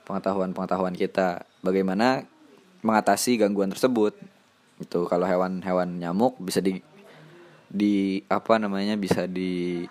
pengetahuan-pengetahuan 0.09 0.97
kita. 0.97 1.45
Bagaimana 1.61 2.25
mengatasi 2.85 3.41
gangguan 3.41 3.73
tersebut. 3.73 4.13
Itu 4.77 5.09
kalau 5.09 5.25
hewan-hewan 5.25 5.97
nyamuk 5.97 6.37
bisa 6.37 6.61
di 6.61 6.77
di 7.65 8.21
apa 8.29 8.61
namanya 8.61 8.93
bisa 8.95 9.25
dihindari 9.25 9.89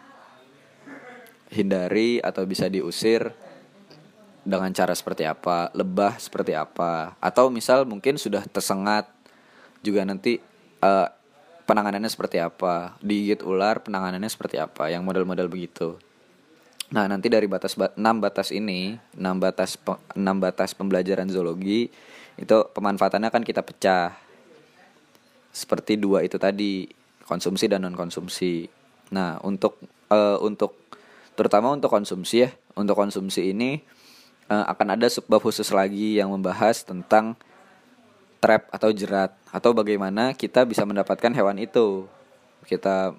atau 2.23 2.47
bisa 2.47 2.71
diusir 2.71 3.35
dengan 4.45 4.71
cara 4.77 4.95
seperti 4.95 5.27
apa 5.27 5.75
lebah 5.75 6.23
seperti 6.23 6.55
apa. 6.55 7.19
Atau 7.19 7.51
misal 7.51 7.83
mungkin 7.85 8.15
sudah 8.15 8.47
tersengat 8.47 9.11
juga 9.83 10.07
nanti 10.07 10.39
uh, 10.85 11.09
penanganannya 11.65 12.13
seperti 12.13 12.45
apa? 12.45 13.01
Digigit 13.01 13.41
ular 13.41 13.81
penanganannya 13.81 14.29
seperti 14.29 14.61
apa? 14.61 14.93
Yang 14.93 15.03
model-model 15.09 15.49
begitu. 15.49 15.97
Nah 16.93 17.09
nanti 17.09 17.33
dari 17.33 17.49
batas 17.49 17.75
6 17.75 17.97
batas 17.97 18.53
ini 18.53 19.01
6 19.17 19.25
batas 19.41 19.81
6 19.81 20.21
batas 20.21 20.77
pembelajaran 20.77 21.27
zoologi 21.33 21.89
itu 22.37 22.57
pemanfaatannya 22.77 23.33
akan 23.33 23.43
kita 23.43 23.65
pecah. 23.65 24.13
Seperti 25.55 25.97
dua 25.97 26.27
itu 26.27 26.37
tadi 26.37 26.87
konsumsi 27.25 27.65
dan 27.67 27.89
non 27.89 27.97
konsumsi 27.97 28.69
nah 29.13 29.41
untuk 29.45 29.81
uh, 30.13 30.39
untuk 30.41 30.77
terutama 31.35 31.73
untuk 31.73 31.93
konsumsi 31.93 32.47
ya 32.47 32.51
untuk 32.77 32.97
konsumsi 32.97 33.53
ini 33.53 33.81
uh, 34.49 34.65
akan 34.71 34.97
ada 34.97 35.07
subbab 35.09 35.41
khusus 35.41 35.69
lagi 35.73 36.21
yang 36.21 36.33
membahas 36.33 36.85
tentang 36.85 37.37
trap 38.45 38.69
atau 38.69 38.93
jerat 38.93 39.33
atau 39.49 39.73
bagaimana 39.73 40.37
kita 40.37 40.69
bisa 40.69 40.85
mendapatkan 40.85 41.33
hewan 41.33 41.57
itu. 41.57 42.05
Kita 42.69 43.17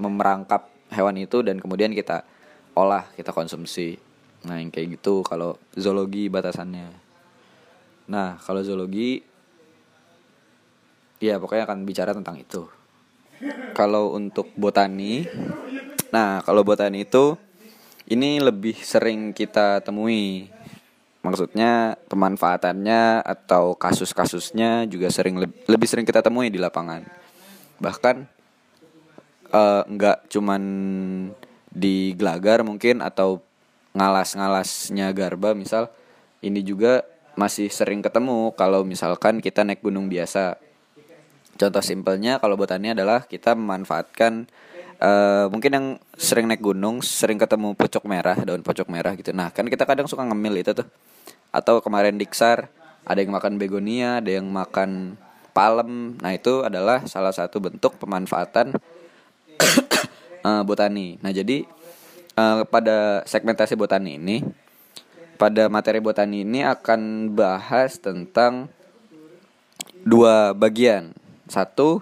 memerangkap 0.00 0.72
hewan 0.88 1.20
itu 1.20 1.44
dan 1.44 1.60
kemudian 1.60 1.92
kita 1.92 2.24
olah 2.72 3.04
kita 3.12 3.36
konsumsi. 3.36 4.00
Nah 4.48 4.56
yang 4.56 4.72
kayak 4.72 4.96
gitu 4.96 5.20
kalau 5.20 5.60
zoologi 5.76 6.32
batasannya. 6.32 6.88
Nah 8.08 8.40
kalau 8.40 8.64
zoologi 8.64 9.20
ya 11.20 11.36
pokoknya 11.36 11.68
akan 11.68 11.84
bicara 11.84 12.16
tentang 12.16 12.40
itu. 12.40 12.64
Kalau 13.76 14.16
untuk 14.16 14.48
botani 14.56 15.28
nah 16.08 16.40
kalau 16.40 16.64
botani 16.64 17.04
itu 17.04 17.36
ini 18.08 18.40
lebih 18.40 18.80
sering 18.80 19.36
kita 19.36 19.84
temui 19.84 20.48
maksudnya 21.24 21.96
pemanfaatannya 22.12 23.24
atau 23.24 23.72
kasus-kasusnya 23.72 24.84
juga 24.84 25.08
sering 25.08 25.40
lebih 25.64 25.88
sering 25.88 26.04
kita 26.04 26.20
temui 26.20 26.52
di 26.52 26.60
lapangan. 26.60 27.00
Bahkan 27.80 28.16
uh, 29.48 29.82
nggak 29.88 30.28
cuman 30.28 30.62
di 31.72 32.12
gelagar 32.14 32.60
mungkin 32.62 33.00
atau 33.00 33.40
ngalas-ngalasnya 33.96 35.10
garba 35.16 35.56
misal 35.56 35.88
ini 36.44 36.60
juga 36.60 37.02
masih 37.34 37.72
sering 37.72 38.04
ketemu 38.04 38.52
kalau 38.54 38.84
misalkan 38.84 39.40
kita 39.40 39.64
naik 39.64 39.80
gunung 39.80 40.12
biasa. 40.12 40.60
Contoh 41.56 41.82
simpelnya 41.82 42.36
kalau 42.36 42.58
botani 42.58 42.92
adalah 42.92 43.24
kita 43.24 43.56
memanfaatkan 43.56 44.44
uh, 45.00 45.46
mungkin 45.48 45.70
yang 45.72 45.86
sering 46.18 46.50
naik 46.50 46.60
gunung 46.60 47.00
sering 47.00 47.40
ketemu 47.40 47.72
pocok 47.72 48.04
merah 48.04 48.36
daun 48.44 48.60
pocok 48.60 48.86
merah 48.92 49.16
gitu. 49.16 49.32
Nah 49.32 49.50
kan 49.50 49.66
kita 49.66 49.88
kadang 49.88 50.04
suka 50.10 50.26
ngemil 50.26 50.60
itu 50.60 50.74
tuh 50.74 50.86
atau 51.54 51.78
kemarin 51.78 52.18
diksar 52.18 52.66
ada 53.06 53.22
yang 53.22 53.30
makan 53.30 53.54
begonia 53.62 54.18
ada 54.18 54.34
yang 54.34 54.50
makan 54.50 55.14
palem 55.54 56.18
nah 56.18 56.34
itu 56.34 56.66
adalah 56.66 57.06
salah 57.06 57.30
satu 57.30 57.62
bentuk 57.62 57.94
pemanfaatan 58.02 58.74
uh, 60.42 60.62
botani. 60.68 61.16
Nah, 61.22 61.32
jadi 61.32 61.64
uh, 62.36 62.66
pada 62.68 63.22
segmentasi 63.24 63.78
botani 63.78 64.18
ini 64.20 64.44
pada 65.34 65.66
materi 65.66 65.98
botani 65.98 66.46
ini 66.46 66.62
akan 66.62 67.34
bahas 67.34 67.98
tentang 67.98 68.70
dua 70.06 70.54
bagian. 70.54 71.12
Satu, 71.44 72.00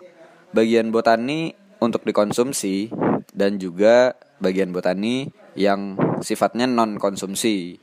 bagian 0.55 0.95
botani 0.95 1.59
untuk 1.83 2.07
dikonsumsi 2.07 2.95
dan 3.35 3.59
juga 3.59 4.15
bagian 4.39 4.71
botani 4.71 5.35
yang 5.59 5.99
sifatnya 6.23 6.71
non 6.71 7.01
konsumsi. 7.03 7.82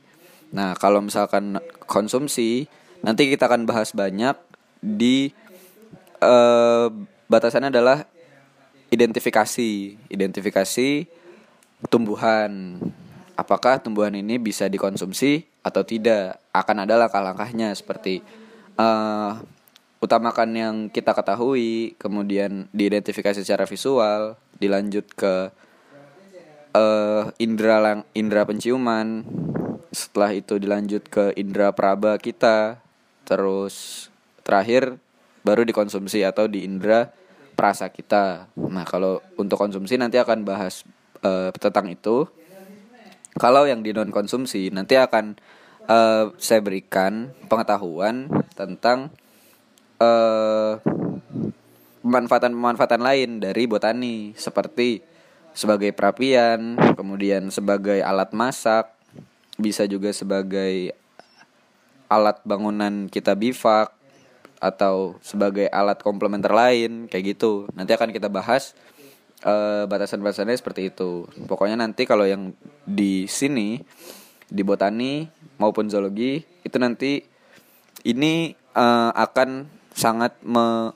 Nah, 0.50 0.74
kalau 0.74 1.02
misalkan 1.02 1.62
konsumsi, 1.86 2.66
nanti 3.02 3.30
kita 3.30 3.46
akan 3.46 3.66
bahas 3.66 3.94
banyak 3.94 4.34
di 4.82 5.30
uh, 6.22 6.90
batasannya 7.30 7.70
adalah 7.70 8.06
identifikasi. 8.90 9.96
Identifikasi 10.10 11.06
tumbuhan. 11.86 12.82
Apakah 13.38 13.80
tumbuhan 13.80 14.12
ini 14.12 14.36
bisa 14.36 14.68
dikonsumsi 14.68 15.48
atau 15.64 15.80
tidak? 15.86 16.42
Akan 16.52 16.82
ada 16.82 16.98
langkah-langkahnya 17.00 17.72
seperti 17.72 18.20
uh, 18.76 19.40
utamakan 20.00 20.50
yang 20.56 20.74
kita 20.88 21.12
ketahui 21.12 21.94
kemudian 22.00 22.72
diidentifikasi 22.72 23.44
secara 23.44 23.68
visual 23.68 24.40
dilanjut 24.56 25.04
ke 25.12 25.52
uh, 26.72 27.28
indera 27.36 27.76
lang 27.80 27.98
indera 28.16 28.48
penciuman 28.48 29.28
setelah 29.90 30.30
itu 30.34 30.58
dilanjut 30.58 31.06
ke 31.10 31.34
indera 31.34 31.74
peraba 31.74 32.14
kita 32.18 32.78
terus 33.26 34.06
terakhir 34.46 34.98
baru 35.46 35.62
dikonsumsi 35.66 36.22
atau 36.26 36.46
di 36.46 36.66
indera 36.66 37.10
perasa 37.54 37.92
kita. 37.92 38.48
Nah, 38.56 38.88
kalau 38.88 39.20
untuk 39.36 39.60
konsumsi 39.60 40.00
nanti 40.00 40.16
akan 40.16 40.48
bahas 40.48 40.82
uh, 41.20 41.52
tentang 41.52 41.92
itu. 41.92 42.24
Kalau 43.38 43.62
yang 43.62 43.86
di 43.86 43.94
non 43.94 44.10
konsumsi 44.10 44.74
nanti 44.74 44.98
akan 44.98 45.38
uh, 45.86 46.34
saya 46.34 46.60
berikan 46.64 47.30
pengetahuan 47.46 48.26
tentang 48.58 49.14
uh, 50.02 50.82
pemanfaatan-pemanfaatan 52.02 53.02
lain 53.04 53.30
dari 53.38 53.70
botani 53.70 54.34
seperti 54.34 55.04
sebagai 55.54 55.94
perapian, 55.94 56.74
kemudian 56.98 57.54
sebagai 57.54 58.02
alat 58.02 58.34
masak, 58.34 58.99
bisa 59.60 59.84
juga 59.84 60.10
sebagai 60.10 60.96
alat 62.10 62.42
bangunan 62.42 63.06
kita 63.06 63.38
bivak, 63.38 64.00
atau 64.60 65.16
sebagai 65.24 65.72
alat 65.72 66.04
komplementer 66.04 66.52
lain 66.52 67.08
kayak 67.08 67.34
gitu. 67.34 67.66
Nanti 67.72 67.96
akan 67.96 68.12
kita 68.12 68.28
bahas 68.28 68.76
uh, 69.42 69.88
batasan-batasannya 69.88 70.54
seperti 70.54 70.92
itu. 70.92 71.24
Pokoknya 71.48 71.80
nanti 71.80 72.04
kalau 72.04 72.28
yang 72.28 72.52
di 72.84 73.24
sini 73.24 73.80
di 74.46 74.62
botani 74.62 75.24
maupun 75.56 75.88
zoologi 75.88 76.44
itu 76.60 76.76
nanti 76.76 77.24
ini 78.04 78.52
uh, 78.76 79.10
akan 79.16 79.66
sangat 79.96 80.36
me 80.44 80.92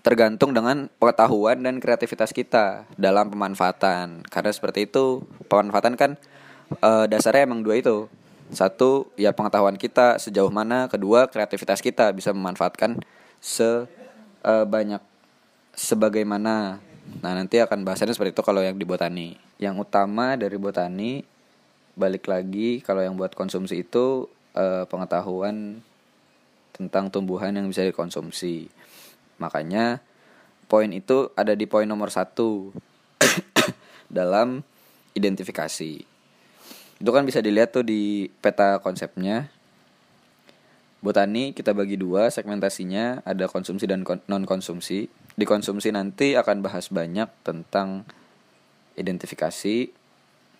tergantung 0.00 0.56
dengan 0.56 0.88
pengetahuan 0.96 1.60
dan 1.60 1.76
kreativitas 1.76 2.32
kita 2.32 2.88
dalam 2.96 3.28
pemanfaatan. 3.28 4.24
Karena 4.24 4.48
seperti 4.54 4.88
itu 4.88 5.26
pemanfaatan 5.50 5.98
kan 5.98 6.16
uh, 6.78 7.04
dasarnya 7.10 7.50
emang 7.50 7.66
dua 7.66 7.82
itu. 7.82 8.06
Satu 8.50 9.10
ya 9.14 9.30
pengetahuan 9.34 9.74
kita 9.74 10.18
sejauh 10.22 10.50
mana. 10.50 10.86
Kedua 10.86 11.26
kreativitas 11.26 11.82
kita 11.82 12.10
bisa 12.14 12.30
memanfaatkan 12.30 12.98
sebanyak 13.42 15.02
uh, 15.02 15.08
sebagaimana. 15.74 16.78
Nah 17.22 17.32
nanti 17.34 17.58
akan 17.58 17.82
bahasannya 17.82 18.14
seperti 18.14 18.38
itu 18.38 18.42
kalau 18.46 18.62
yang 18.62 18.78
di 18.78 18.86
botani. 18.86 19.38
Yang 19.58 19.86
utama 19.86 20.34
dari 20.38 20.56
botani 20.58 21.22
balik 21.98 22.30
lagi 22.30 22.80
kalau 22.80 23.02
yang 23.02 23.18
buat 23.18 23.34
konsumsi 23.34 23.82
itu 23.82 24.30
uh, 24.54 24.86
pengetahuan 24.86 25.82
tentang 26.74 27.10
tumbuhan 27.10 27.54
yang 27.54 27.66
bisa 27.66 27.86
dikonsumsi. 27.86 28.70
Makanya 29.38 30.02
poin 30.70 30.90
itu 30.90 31.30
ada 31.34 31.54
di 31.54 31.66
poin 31.66 31.86
nomor 31.86 32.10
satu 32.10 32.70
dalam 34.10 34.62
identifikasi 35.14 36.09
itu 37.00 37.10
kan 37.10 37.24
bisa 37.24 37.40
dilihat 37.40 37.72
tuh 37.72 37.82
di 37.82 38.28
peta 38.44 38.76
konsepnya. 38.84 39.48
Botani 41.00 41.56
kita 41.56 41.72
bagi 41.72 41.96
dua 41.96 42.28
segmentasinya 42.28 43.24
ada 43.24 43.48
konsumsi 43.48 43.88
dan 43.88 44.04
non 44.04 44.44
konsumsi 44.44 45.08
di 45.32 45.44
konsumsi 45.48 45.88
nanti 45.88 46.36
akan 46.36 46.60
bahas 46.60 46.92
banyak 46.92 47.24
tentang 47.40 48.04
identifikasi. 49.00 49.88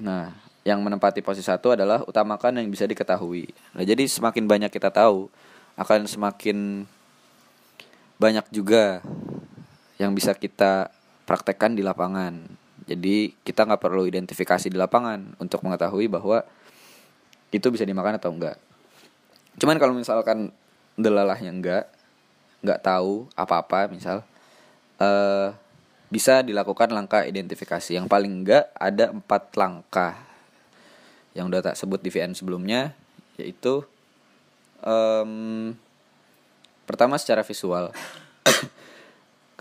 Nah 0.01 0.33
yang 0.65 0.81
menempati 0.81 1.21
posisi 1.21 1.45
satu 1.45 1.77
adalah 1.77 2.01
utamakan 2.09 2.57
yang 2.65 2.73
bisa 2.73 2.89
diketahui. 2.89 3.53
Nah 3.77 3.85
jadi 3.85 4.09
semakin 4.09 4.49
banyak 4.49 4.73
kita 4.73 4.89
tahu 4.89 5.29
akan 5.77 6.09
semakin 6.09 6.89
banyak 8.17 8.49
juga 8.49 9.05
yang 10.01 10.17
bisa 10.17 10.33
kita 10.33 10.89
praktekkan 11.29 11.77
di 11.77 11.85
lapangan 11.85 12.60
jadi 12.91 13.31
kita 13.47 13.71
nggak 13.71 13.79
perlu 13.87 14.03
identifikasi 14.03 14.67
di 14.67 14.75
lapangan 14.75 15.39
untuk 15.39 15.63
mengetahui 15.63 16.11
bahwa 16.11 16.43
itu 17.55 17.71
bisa 17.71 17.87
dimakan 17.87 18.19
atau 18.19 18.35
enggak. 18.35 18.59
Cuman 19.63 19.79
kalau 19.79 19.95
misalkan 19.95 20.51
delalahnya 20.99 21.55
enggak, 21.55 21.87
nggak 22.67 22.83
tahu 22.83 23.31
apa-apa 23.39 23.87
misal, 23.95 24.27
uh, 24.99 25.55
bisa 26.11 26.43
dilakukan 26.43 26.91
langkah 26.91 27.23
identifikasi. 27.23 27.95
Yang 27.95 28.11
paling 28.11 28.43
enggak 28.43 28.75
ada 28.75 29.15
empat 29.15 29.55
langkah 29.55 30.19
yang 31.39 31.47
udah 31.47 31.71
tak 31.71 31.79
sebut 31.79 32.03
di 32.03 32.11
VN 32.11 32.35
sebelumnya, 32.35 32.91
yaitu 33.39 33.87
um, 34.83 35.79
pertama 36.91 37.15
secara 37.23 37.47
visual, 37.47 37.95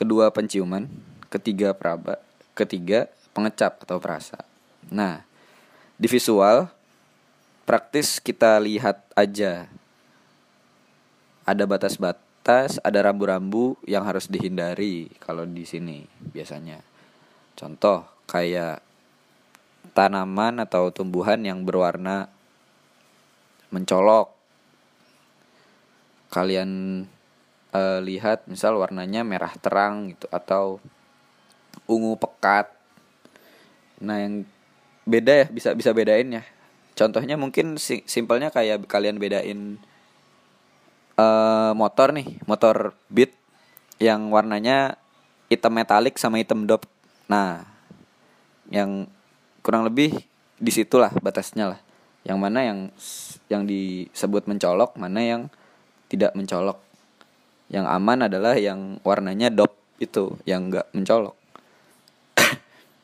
kedua 0.01 0.33
penciuman, 0.33 0.89
ketiga 1.29 1.77
peraba, 1.77 2.17
ketiga 2.57 3.05
pengecap 3.33 3.83
atau 3.85 4.01
perasa. 4.01 4.41
Nah, 4.89 5.23
di 5.99 6.07
visual 6.07 6.71
praktis 7.69 8.17
kita 8.17 8.57
lihat 8.57 9.05
aja 9.13 9.69
ada 11.45 11.63
batas-batas, 11.65 12.81
ada 12.81 13.09
rambu-rambu 13.09 13.77
yang 13.85 14.05
harus 14.05 14.29
dihindari 14.29 15.09
kalau 15.21 15.45
di 15.45 15.65
sini 15.65 16.05
biasanya. 16.33 16.81
Contoh 17.57 18.05
kayak 18.29 18.81
tanaman 19.91 20.61
atau 20.61 20.93
tumbuhan 20.93 21.41
yang 21.41 21.65
berwarna 21.65 22.29
mencolok. 23.73 24.31
Kalian 26.29 27.03
uh, 27.73 27.99
lihat 28.01 28.45
misal 28.45 28.77
warnanya 28.77 29.25
merah 29.25 29.53
terang 29.57 30.13
gitu 30.13 30.29
atau 30.29 30.77
ungu 31.89 32.15
pekat 32.21 32.78
Nah 33.99 34.17
yang 34.19 34.47
beda 35.07 35.45
ya 35.45 35.47
bisa 35.49 35.75
bisa 35.75 35.91
bedain 35.95 36.29
ya. 36.29 36.43
Contohnya 36.99 37.39
mungkin 37.39 37.79
si, 37.79 38.03
simpelnya 38.03 38.51
kayak 38.51 38.83
kalian 38.83 39.23
bedain 39.23 39.79
uh, 41.15 41.71
motor 41.71 42.11
nih, 42.11 42.39
motor 42.43 42.91
Beat 43.07 43.31
yang 43.99 44.31
warnanya 44.31 44.99
hitam 45.51 45.75
metalik 45.75 46.15
sama 46.15 46.39
hitam 46.39 46.67
dop. 46.67 46.83
Nah, 47.31 47.63
yang 48.67 49.07
kurang 49.63 49.87
lebih 49.87 50.11
di 50.59 50.71
situlah 50.71 51.11
batasnya 51.23 51.75
lah. 51.75 51.79
Yang 52.27 52.37
mana 52.39 52.59
yang 52.67 52.79
yang 53.47 53.63
disebut 53.63 54.43
mencolok, 54.51 54.99
mana 54.99 55.23
yang 55.23 55.41
tidak 56.11 56.35
mencolok. 56.35 56.83
Yang 57.71 57.85
aman 57.87 58.27
adalah 58.27 58.59
yang 58.59 58.99
warnanya 59.07 59.47
dop 59.47 59.71
itu, 60.03 60.35
yang 60.43 60.67
enggak 60.67 60.91
mencolok. 60.91 61.38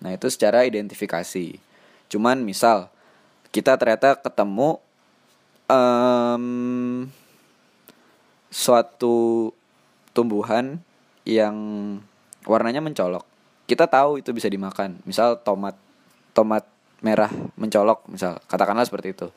Nah, 0.05 0.13
itu 0.13 0.29
secara 0.29 0.69
identifikasi. 0.69 1.57
Cuman 2.13 2.45
misal 2.45 2.93
kita 3.49 3.73
ternyata 3.73 4.13
ketemu 4.21 4.77
em, 5.65 6.45
suatu 8.53 9.49
tumbuhan 10.13 10.77
yang 11.25 11.57
warnanya 12.45 12.85
mencolok. 12.85 13.25
Kita 13.65 13.89
tahu 13.89 14.21
itu 14.21 14.29
bisa 14.29 14.45
dimakan. 14.45 15.01
Misal 15.09 15.41
tomat 15.41 15.73
tomat 16.37 16.69
merah 17.01 17.33
mencolok, 17.57 18.05
misal 18.05 18.37
katakanlah 18.45 18.85
seperti 18.85 19.17
itu. 19.17 19.27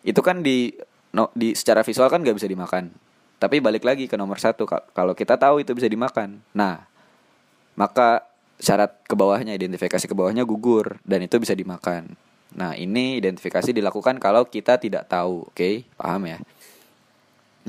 Itu 0.00 0.24
kan 0.24 0.40
di 0.40 0.72
no, 1.12 1.28
di 1.36 1.52
secara 1.52 1.84
visual 1.84 2.08
kan 2.08 2.24
nggak 2.24 2.40
bisa 2.40 2.48
dimakan. 2.48 2.88
Tapi 3.36 3.60
balik 3.60 3.84
lagi 3.84 4.08
ke 4.08 4.16
nomor 4.16 4.40
satu, 4.40 4.64
ka- 4.64 4.88
kalau 4.96 5.12
kita 5.12 5.36
tahu 5.36 5.60
itu 5.60 5.76
bisa 5.76 5.88
dimakan. 5.88 6.40
Nah, 6.56 6.84
maka 7.76 8.29
syarat 8.60 9.00
ke 9.08 9.16
bawahnya 9.16 9.56
identifikasi 9.56 10.04
ke 10.04 10.14
bawahnya 10.14 10.44
gugur 10.44 11.00
dan 11.08 11.24
itu 11.24 11.40
bisa 11.40 11.56
dimakan. 11.56 12.14
Nah, 12.54 12.76
ini 12.76 13.16
identifikasi 13.16 13.72
dilakukan 13.72 14.20
kalau 14.20 14.44
kita 14.44 14.76
tidak 14.76 15.08
tahu, 15.08 15.48
oke? 15.48 15.70
Paham 15.96 16.22
ya? 16.28 16.38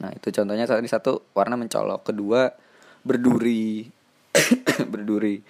Nah, 0.02 0.10
itu 0.12 0.28
contohnya 0.34 0.66
tadi 0.68 0.90
satu 0.90 1.24
warna 1.32 1.56
mencolok, 1.56 2.12
kedua 2.12 2.52
berduri. 3.06 3.88
berduri. 4.94 5.46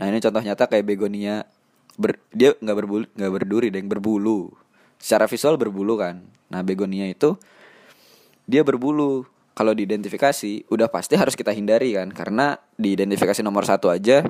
Nah, 0.00 0.08
ini 0.08 0.18
contoh 0.18 0.40
nyata 0.40 0.64
kayak 0.66 0.86
begonia 0.88 1.44
ber, 2.00 2.16
dia 2.32 2.56
nggak 2.56 2.76
berbulu 2.76 3.04
nggak 3.14 3.32
berduri 3.32 3.68
dan 3.68 3.84
berbulu. 3.86 4.48
Secara 4.96 5.28
visual 5.28 5.60
berbulu 5.60 6.00
kan. 6.00 6.24
Nah, 6.48 6.64
begonia 6.64 7.04
itu 7.04 7.36
dia 8.48 8.64
berbulu. 8.64 9.28
Kalau 9.52 9.76
diidentifikasi 9.76 10.72
udah 10.72 10.88
pasti 10.88 11.20
harus 11.20 11.36
kita 11.36 11.52
hindari 11.52 11.92
kan 11.92 12.08
karena 12.08 12.56
di 12.80 12.96
identifikasi 12.96 13.44
nomor 13.44 13.68
satu 13.68 13.92
aja 13.92 14.24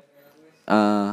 eh, 0.70 1.09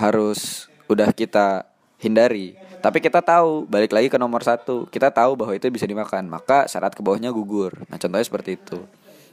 harus 0.00 0.72
udah 0.88 1.12
kita 1.12 1.68
hindari. 2.00 2.56
Tapi 2.80 3.04
kita 3.04 3.20
tahu 3.20 3.68
balik 3.68 3.92
lagi 3.92 4.08
ke 4.08 4.16
nomor 4.16 4.40
satu 4.40 4.88
kita 4.88 5.12
tahu 5.12 5.36
bahwa 5.36 5.52
itu 5.52 5.68
bisa 5.68 5.84
dimakan 5.84 6.32
maka 6.32 6.64
syarat 6.64 6.96
ke 6.96 7.04
bawahnya 7.04 7.28
gugur. 7.28 7.76
Nah 7.92 8.00
contohnya 8.00 8.24
seperti 8.24 8.56
itu 8.56 8.80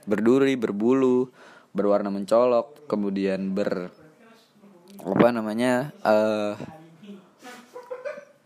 berduri, 0.08 0.56
berbulu, 0.56 1.32
berwarna 1.76 2.08
mencolok, 2.08 2.88
kemudian 2.88 3.52
ber 3.52 3.92
apa 4.98 5.30
namanya 5.30 5.94
eh 6.02 6.56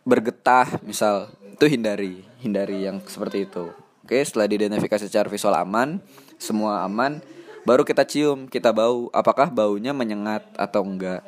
bergetah 0.02 0.82
misal 0.84 1.30
itu 1.54 1.66
hindari 1.70 2.26
hindari 2.42 2.90
yang 2.90 3.00
seperti 3.06 3.46
itu 3.46 3.70
oke 4.04 4.18
setelah 4.26 4.50
diidentifikasi 4.50 5.08
secara 5.08 5.30
visual 5.30 5.54
aman 5.54 6.02
semua 6.42 6.82
aman 6.84 7.22
baru 7.63 7.86
kita 7.86 8.04
cium 8.06 8.50
kita 8.50 8.74
bau. 8.74 9.10
Apakah 9.13 9.50
baunya 9.50 9.93
menyengat 9.93 10.45
atau 10.58 10.82
enggak? 10.86 11.21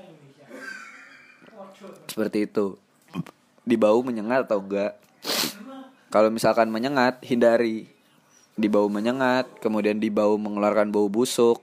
Seperti 2.10 2.50
itu. 2.50 2.78
Di 3.64 3.76
bau 3.80 4.02
menyengat 4.04 4.50
atau 4.50 4.60
enggak? 4.60 4.98
Kalau 6.14 6.30
misalkan 6.30 6.70
menyengat 6.70 7.22
hindari. 7.26 7.90
Di 8.54 8.70
bau 8.70 8.86
menyengat 8.86 9.50
kemudian 9.58 9.98
di 9.98 10.14
bau 10.14 10.38
mengeluarkan 10.38 10.94
bau 10.94 11.10
busuk. 11.10 11.58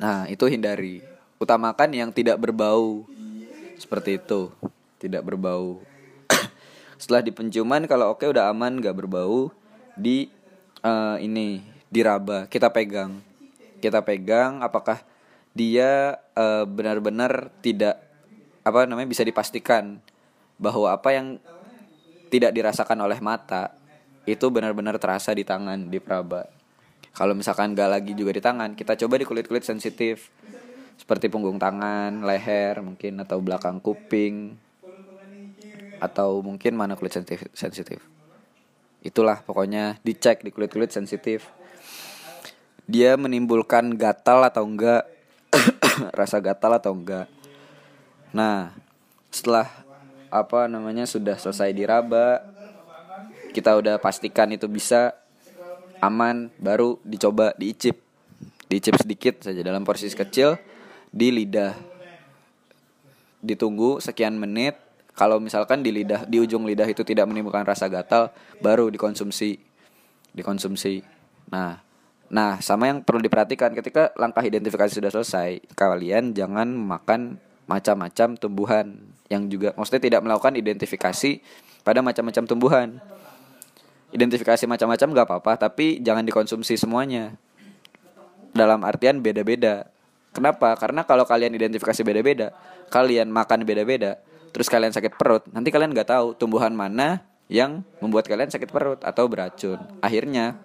Nah 0.00 0.24
itu 0.28 0.48
hindari. 0.48 1.04
Utamakan 1.36 1.92
yang 1.92 2.10
tidak 2.14 2.40
berbau. 2.40 3.04
Seperti 3.76 4.16
itu. 4.16 4.48
Tidak 4.96 5.20
berbau. 5.20 5.82
Setelah 7.00 7.20
di 7.20 7.34
penciuman 7.34 7.84
kalau 7.84 8.14
oke 8.16 8.24
udah 8.24 8.48
aman 8.48 8.80
nggak 8.80 8.96
berbau. 8.96 9.52
Di 9.92 10.32
eh, 10.80 11.16
ini 11.20 11.71
diraba 11.92 12.48
kita 12.48 12.72
pegang 12.72 13.20
kita 13.84 14.00
pegang 14.00 14.64
apakah 14.64 15.04
dia 15.52 16.16
eh, 16.32 16.64
benar-benar 16.64 17.52
tidak 17.60 18.00
apa 18.64 18.88
namanya 18.88 19.12
bisa 19.12 19.20
dipastikan 19.20 20.00
bahwa 20.56 20.96
apa 20.96 21.12
yang 21.12 21.36
tidak 22.32 22.56
dirasakan 22.56 22.96
oleh 23.04 23.20
mata 23.20 23.76
itu 24.24 24.48
benar-benar 24.48 24.96
terasa 24.96 25.36
di 25.36 25.44
tangan 25.44 25.92
di 25.92 26.00
peraba 26.00 26.48
kalau 27.12 27.36
misalkan 27.36 27.76
nggak 27.76 27.90
lagi 27.92 28.12
juga 28.16 28.32
di 28.32 28.40
tangan 28.40 28.72
kita 28.72 28.96
coba 28.96 29.20
di 29.20 29.26
kulit-kulit 29.28 29.66
sensitif 29.66 30.32
seperti 31.02 31.26
punggung 31.26 31.58
tangan, 31.58 32.22
leher 32.22 32.78
mungkin 32.78 33.18
atau 33.18 33.42
belakang 33.42 33.82
kuping 33.82 34.54
atau 35.98 36.42
mungkin 36.42 36.78
mana 36.78 36.94
kulit 36.94 37.14
sensitif 37.14 37.50
sensitif. 37.54 37.98
Itulah 39.02 39.42
pokoknya 39.42 39.98
dicek 40.06 40.46
di 40.46 40.54
kulit-kulit 40.54 40.94
sensitif. 40.94 41.50
Dia 42.90 43.14
menimbulkan 43.14 43.94
gatal 43.94 44.42
atau 44.42 44.66
enggak 44.66 45.06
rasa 46.18 46.42
gatal 46.42 46.76
atau 46.76 46.92
enggak. 46.96 47.30
Nah, 48.32 48.72
setelah 49.28 49.68
apa 50.32 50.64
namanya 50.64 51.04
sudah 51.04 51.36
selesai 51.36 51.76
diraba, 51.76 52.40
kita 53.52 53.76
udah 53.76 54.00
pastikan 54.00 54.48
itu 54.50 54.64
bisa 54.64 55.12
aman, 56.00 56.48
baru 56.56 56.96
dicoba 57.04 57.52
diicip. 57.60 58.00
Diicip 58.66 58.96
sedikit 58.96 59.44
saja 59.44 59.60
dalam 59.60 59.84
porsi 59.84 60.08
kecil 60.08 60.56
di 61.12 61.28
lidah. 61.28 61.76
Ditunggu 63.44 64.00
sekian 64.00 64.40
menit. 64.40 64.80
Kalau 65.12 65.36
misalkan 65.36 65.84
di 65.84 65.92
lidah 65.92 66.24
di 66.24 66.40
ujung 66.40 66.64
lidah 66.64 66.88
itu 66.88 67.04
tidak 67.04 67.28
menimbulkan 67.28 67.68
rasa 67.68 67.92
gatal, 67.92 68.32
baru 68.64 68.88
dikonsumsi. 68.88 69.60
Dikonsumsi. 70.32 71.04
Nah, 71.52 71.76
nah 72.32 72.56
sama 72.64 72.88
yang 72.88 73.04
perlu 73.04 73.20
diperhatikan 73.20 73.76
ketika 73.76 74.08
langkah 74.16 74.40
identifikasi 74.40 74.88
sudah 74.88 75.12
selesai, 75.12 75.60
kalian 75.76 76.32
jangan 76.32 76.72
makan 76.72 77.36
macam-macam 77.68 78.40
tumbuhan 78.40 78.96
yang 79.28 79.48
juga 79.52 79.76
maksudnya 79.76 80.02
tidak 80.02 80.20
melakukan 80.24 80.56
identifikasi 80.56 81.44
pada 81.82 82.00
macam-macam 82.00 82.44
tumbuhan. 82.46 82.88
Identifikasi 84.12 84.68
macam-macam 84.68 85.08
nggak 85.08 85.26
apa-apa, 85.28 85.52
tapi 85.68 85.98
jangan 86.04 86.22
dikonsumsi 86.22 86.76
semuanya. 86.76 87.32
Dalam 88.52 88.84
artian 88.84 89.24
beda-beda. 89.24 89.88
Kenapa? 90.36 90.76
Karena 90.76 91.04
kalau 91.08 91.24
kalian 91.24 91.56
identifikasi 91.56 92.00
beda-beda, 92.04 92.52
kalian 92.92 93.32
makan 93.32 93.64
beda-beda, 93.64 94.20
terus 94.52 94.68
kalian 94.68 94.92
sakit 94.92 95.16
perut, 95.16 95.44
nanti 95.52 95.72
kalian 95.72 95.96
nggak 95.96 96.08
tahu 96.12 96.36
tumbuhan 96.36 96.72
mana 96.76 97.24
yang 97.48 97.84
membuat 98.00 98.28
kalian 98.28 98.52
sakit 98.52 98.68
perut 98.68 99.00
atau 99.00 99.24
beracun. 99.28 99.80
Akhirnya 100.04 100.60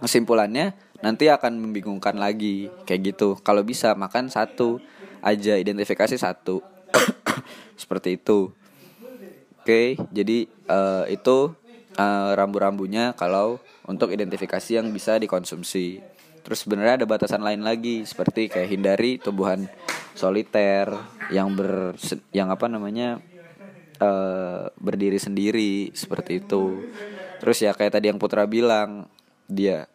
kesimpulannya 0.00 0.74
nanti 1.00 1.32
akan 1.32 1.56
membingungkan 1.56 2.16
lagi 2.16 2.68
kayak 2.84 3.14
gitu. 3.14 3.36
Kalau 3.40 3.64
bisa 3.64 3.96
makan 3.96 4.28
satu 4.28 4.80
aja 5.20 5.56
identifikasi 5.56 6.16
satu 6.16 6.64
seperti 7.80 8.20
itu. 8.20 8.52
Oke, 9.60 9.96
jadi 10.12 10.48
eh, 10.48 11.04
itu 11.12 11.52
eh, 11.96 12.30
rambu-rambunya 12.36 13.12
kalau 13.16 13.60
untuk 13.84 14.12
identifikasi 14.12 14.80
yang 14.80 14.88
bisa 14.92 15.20
dikonsumsi. 15.20 16.00
Terus 16.40 16.64
sebenarnya 16.64 17.04
ada 17.04 17.06
batasan 17.06 17.44
lain 17.44 17.60
lagi 17.60 18.08
seperti 18.08 18.48
kayak 18.48 18.72
hindari 18.72 19.20
tumbuhan 19.20 19.68
soliter 20.16 20.88
yang 21.28 21.52
ber 21.52 21.92
yang 22.32 22.48
apa 22.48 22.66
namanya 22.72 23.20
eh, 24.00 24.64
berdiri 24.80 25.20
sendiri 25.20 25.92
seperti 25.92 26.40
itu. 26.40 26.88
Terus 27.40 27.56
ya 27.60 27.72
kayak 27.72 28.00
tadi 28.00 28.08
yang 28.12 28.20
Putra 28.20 28.48
bilang 28.48 29.08
dia 29.50 29.90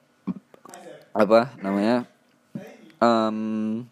apa 1.16 1.56
namanya 1.64 2.04
em, 3.00 3.88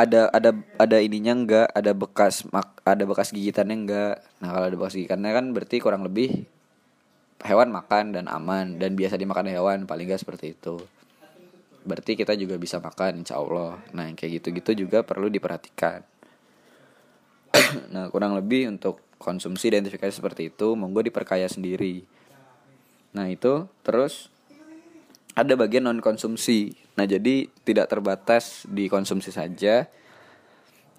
ada 0.00 0.32
ada 0.32 0.50
ada 0.80 0.96
ininya 0.96 1.36
enggak 1.36 1.68
ada 1.76 1.92
bekas 1.92 2.48
mak, 2.48 2.80
ada 2.88 3.04
bekas 3.04 3.36
gigitannya 3.36 3.76
enggak. 3.76 4.14
Nah 4.40 4.48
kalau 4.56 4.66
ada 4.72 4.76
bekas 4.80 4.96
gigitannya 4.96 5.30
kan 5.36 5.44
berarti 5.52 5.76
kurang 5.76 6.08
lebih 6.08 6.48
hewan 7.44 7.68
makan 7.72 8.16
dan 8.16 8.24
aman 8.28 8.80
dan 8.80 8.96
biasa 8.96 9.20
dimakan 9.20 9.52
hewan 9.52 9.78
paling 9.84 10.08
enggak 10.08 10.24
seperti 10.24 10.56
itu. 10.56 10.80
Berarti 11.84 12.16
kita 12.16 12.32
juga 12.36 12.56
bisa 12.56 12.80
makan 12.80 13.24
insya 13.24 13.40
Allah. 13.40 13.76
Nah 13.92 14.08
yang 14.08 14.16
kayak 14.16 14.40
gitu 14.40 14.48
gitu 14.56 14.88
juga 14.88 15.04
perlu 15.04 15.28
diperhatikan. 15.28 16.00
Nah 17.94 18.10
kurang 18.10 18.34
lebih 18.34 18.66
untuk 18.66 18.98
konsumsi 19.20 19.68
identifikasi 19.68 20.16
seperti 20.16 20.48
itu 20.48 20.74
monggo 20.74 21.04
diperkaya 21.04 21.44
sendiri 21.44 22.02
nah 23.10 23.26
itu 23.26 23.66
terus 23.82 24.30
ada 25.34 25.54
bagian 25.54 25.86
non 25.86 26.02
konsumsi. 26.02 26.74
Nah, 26.98 27.06
jadi 27.06 27.48
tidak 27.64 27.88
terbatas 27.88 28.66
di 28.68 28.90
konsumsi 28.90 29.32
saja. 29.32 29.88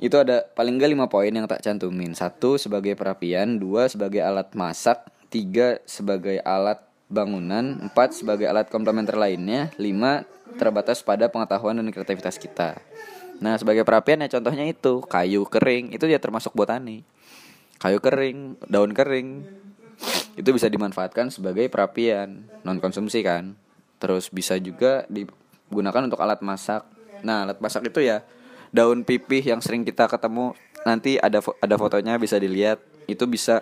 Itu 0.02 0.18
ada 0.18 0.42
paling 0.58 0.82
enggak 0.82 0.92
lima 0.98 1.06
poin 1.06 1.30
yang 1.30 1.46
tak 1.46 1.62
cantumin. 1.62 2.18
Satu 2.18 2.58
sebagai 2.58 2.98
perapian, 2.98 3.62
dua 3.62 3.86
sebagai 3.86 4.24
alat 4.26 4.50
masak, 4.58 5.06
tiga 5.30 5.78
sebagai 5.86 6.42
alat 6.42 6.82
bangunan, 7.06 7.86
empat 7.86 8.18
sebagai 8.18 8.50
alat 8.50 8.72
komplementer 8.72 9.14
lainnya, 9.14 9.70
lima 9.78 10.26
terbatas 10.58 11.06
pada 11.06 11.30
pengetahuan 11.30 11.78
dan 11.78 11.86
kreativitas 11.94 12.42
kita. 12.42 12.82
Nah, 13.38 13.58
sebagai 13.62 13.86
perapian 13.86 14.26
ya 14.26 14.30
contohnya 14.42 14.66
itu 14.66 15.06
kayu 15.06 15.46
kering, 15.46 15.94
itu 15.94 16.10
ya 16.10 16.18
termasuk 16.18 16.58
botani. 16.58 17.06
Kayu 17.78 18.02
kering, 18.02 18.58
daun 18.70 18.94
kering, 18.94 19.46
itu 20.40 20.50
bisa 20.52 20.68
dimanfaatkan 20.72 21.30
sebagai 21.34 21.68
perapian 21.68 22.48
non 22.64 22.80
konsumsi 22.80 23.24
kan 23.26 23.56
terus 24.00 24.32
bisa 24.32 24.58
juga 24.58 25.06
digunakan 25.12 26.08
untuk 26.08 26.20
alat 26.20 26.40
masak 26.42 26.88
nah 27.22 27.46
alat 27.46 27.60
masak 27.62 27.88
itu 27.92 28.02
ya 28.02 28.24
daun 28.72 29.04
pipih 29.04 29.44
yang 29.44 29.60
sering 29.60 29.84
kita 29.84 30.08
ketemu 30.08 30.56
nanti 30.88 31.20
ada 31.22 31.44
fo- 31.44 31.58
ada 31.62 31.76
fotonya 31.78 32.18
bisa 32.18 32.40
dilihat 32.42 32.82
itu 33.06 33.28
bisa 33.28 33.62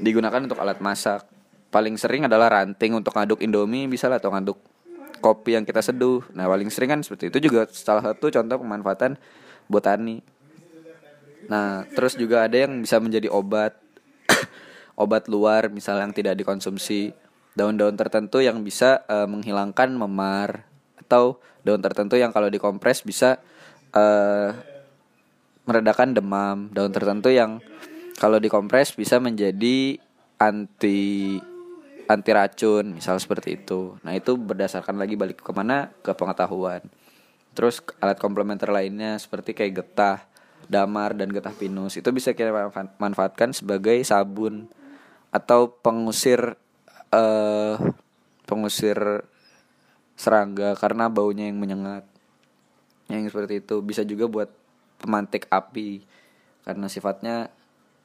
digunakan 0.00 0.40
untuk 0.44 0.60
alat 0.60 0.78
masak. 0.78 1.26
Paling 1.70 1.94
sering 1.96 2.26
adalah 2.26 2.50
ranting 2.50 2.98
untuk 2.98 3.14
ngaduk 3.14 3.38
indomie 3.42 3.86
bisa 3.86 4.10
lah 4.10 4.18
atau 4.18 4.34
ngaduk 4.34 4.58
kopi 5.22 5.54
yang 5.54 5.64
kita 5.64 5.80
seduh. 5.84 6.24
Nah 6.34 6.50
paling 6.50 6.66
sering 6.72 6.90
kan 6.90 7.00
seperti 7.04 7.30
itu 7.30 7.50
juga 7.50 7.66
salah 7.70 8.02
satu 8.10 8.26
contoh 8.32 8.56
pemanfaatan 8.58 9.14
botani. 9.70 10.18
Nah 11.46 11.86
terus 11.94 12.18
juga 12.18 12.46
ada 12.46 12.56
yang 12.58 12.82
bisa 12.82 12.98
menjadi 12.98 13.30
obat 13.30 13.78
obat 15.00 15.32
luar 15.32 15.72
misal 15.72 15.96
yang 15.96 16.12
tidak 16.12 16.36
dikonsumsi 16.36 17.16
daun-daun 17.56 17.96
tertentu 17.96 18.44
yang 18.44 18.60
bisa 18.60 19.02
uh, 19.08 19.24
menghilangkan 19.24 19.90
memar 19.96 20.68
atau 21.00 21.40
daun 21.66 21.82
tertentu 21.82 22.20
yang 22.20 22.30
kalau 22.30 22.46
dikompres 22.52 23.02
bisa 23.02 23.42
uh, 23.96 24.54
meredakan 25.66 26.14
demam. 26.14 26.70
Daun 26.70 26.94
tertentu 26.94 27.32
yang 27.32 27.58
kalau 28.20 28.38
dikompres 28.38 28.94
bisa 28.94 29.18
menjadi 29.18 29.98
anti 30.38 31.36
anti 32.06 32.30
racun 32.30 32.98
misal 32.98 33.18
seperti 33.18 33.58
itu. 33.58 33.98
Nah 34.06 34.14
itu 34.14 34.34
berdasarkan 34.38 34.98
lagi 34.98 35.18
balik 35.18 35.42
ke 35.42 35.52
mana 35.54 35.90
ke 36.02 36.14
pengetahuan. 36.14 36.82
Terus 37.54 37.82
alat 37.98 38.18
komplementer 38.22 38.70
lainnya 38.70 39.18
seperti 39.18 39.54
kayak 39.58 39.82
getah 39.82 40.18
damar 40.70 41.18
dan 41.18 41.34
getah 41.34 41.50
pinus 41.50 41.98
itu 41.98 42.06
bisa 42.14 42.30
kita 42.30 42.54
manfaatkan 43.02 43.50
sebagai 43.50 43.98
sabun 44.06 44.70
atau 45.30 45.70
pengusir 45.70 46.58
uh, 47.14 47.74
pengusir 48.46 48.98
serangga 50.18 50.76
karena 50.76 51.08
baunya 51.08 51.46
yang 51.48 51.56
menyengat. 51.56 52.04
Yang 53.08 53.34
seperti 53.34 53.54
itu. 53.64 53.76
Bisa 53.82 54.02
juga 54.04 54.28
buat 54.28 54.50
pemantik 55.00 55.48
api. 55.48 56.04
Karena 56.66 56.86
sifatnya 56.92 57.48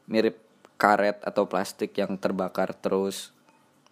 mirip 0.07 0.39
karet 0.79 1.21
atau 1.25 1.45
plastik 1.49 1.97
yang 1.97 2.15
terbakar 2.15 2.71
terus. 2.77 3.35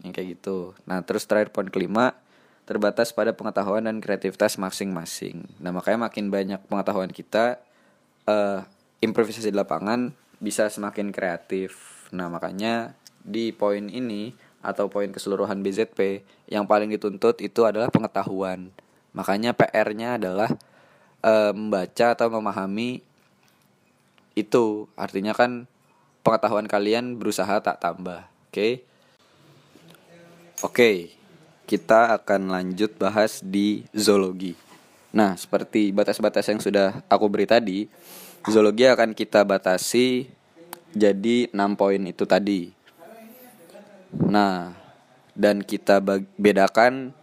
Yang 0.02 0.12
kayak 0.16 0.28
gitu. 0.40 0.58
Nah 0.88 1.04
terus 1.04 1.28
terakhir 1.28 1.52
poin 1.52 1.68
kelima 1.68 2.16
terbatas 2.64 3.12
pada 3.12 3.36
pengetahuan 3.36 3.84
dan 3.84 4.00
kreativitas 4.00 4.56
masing-masing. 4.56 5.44
Nah 5.60 5.76
makanya 5.76 6.08
makin 6.08 6.32
banyak 6.32 6.64
pengetahuan 6.72 7.12
kita 7.12 7.60
uh, 8.24 8.64
improvisasi 9.04 9.52
di 9.52 9.58
lapangan 9.60 10.16
bisa 10.40 10.72
semakin 10.72 11.12
kreatif. 11.12 11.76
Nah 12.16 12.32
makanya 12.32 12.96
di 13.24 13.56
poin 13.56 13.88
ini 13.90 14.36
atau 14.64 14.88
poin 14.88 15.12
keseluruhan 15.12 15.60
BZP 15.60 16.24
yang 16.48 16.64
paling 16.64 16.92
dituntut 16.92 17.40
itu 17.44 17.68
adalah 17.68 17.92
pengetahuan. 17.92 18.72
Makanya 19.12 19.52
PR-nya 19.52 20.16
adalah 20.16 20.52
uh, 21.24 21.52
membaca 21.52 22.16
atau 22.16 22.28
memahami 22.32 23.04
itu. 24.36 24.88
Artinya 24.96 25.36
kan 25.36 25.68
pengetahuan 26.24 26.68
kalian 26.68 27.20
berusaha 27.20 27.60
tak 27.60 27.84
tambah 27.84 28.24
oke? 28.24 28.56
Okay? 28.56 28.74
oke 30.64 30.74
okay, 30.74 30.98
kita 31.68 32.16
akan 32.16 32.56
lanjut 32.56 32.96
bahas 32.96 33.44
di 33.44 33.84
zoologi. 33.92 34.56
Nah 35.12 35.36
seperti 35.36 35.92
batas-batas 35.92 36.48
yang 36.48 36.64
sudah 36.64 37.04
aku 37.12 37.28
beri 37.28 37.46
tadi 37.46 37.86
zoologi 38.48 38.88
akan 38.88 39.12
kita 39.12 39.44
batasi 39.44 40.32
jadi 40.96 41.52
6 41.52 41.80
poin 41.80 42.02
itu 42.02 42.24
tadi 42.24 42.83
nah 44.14 44.78
dan 45.34 45.66
kita 45.66 45.98
bedakan 46.38 47.14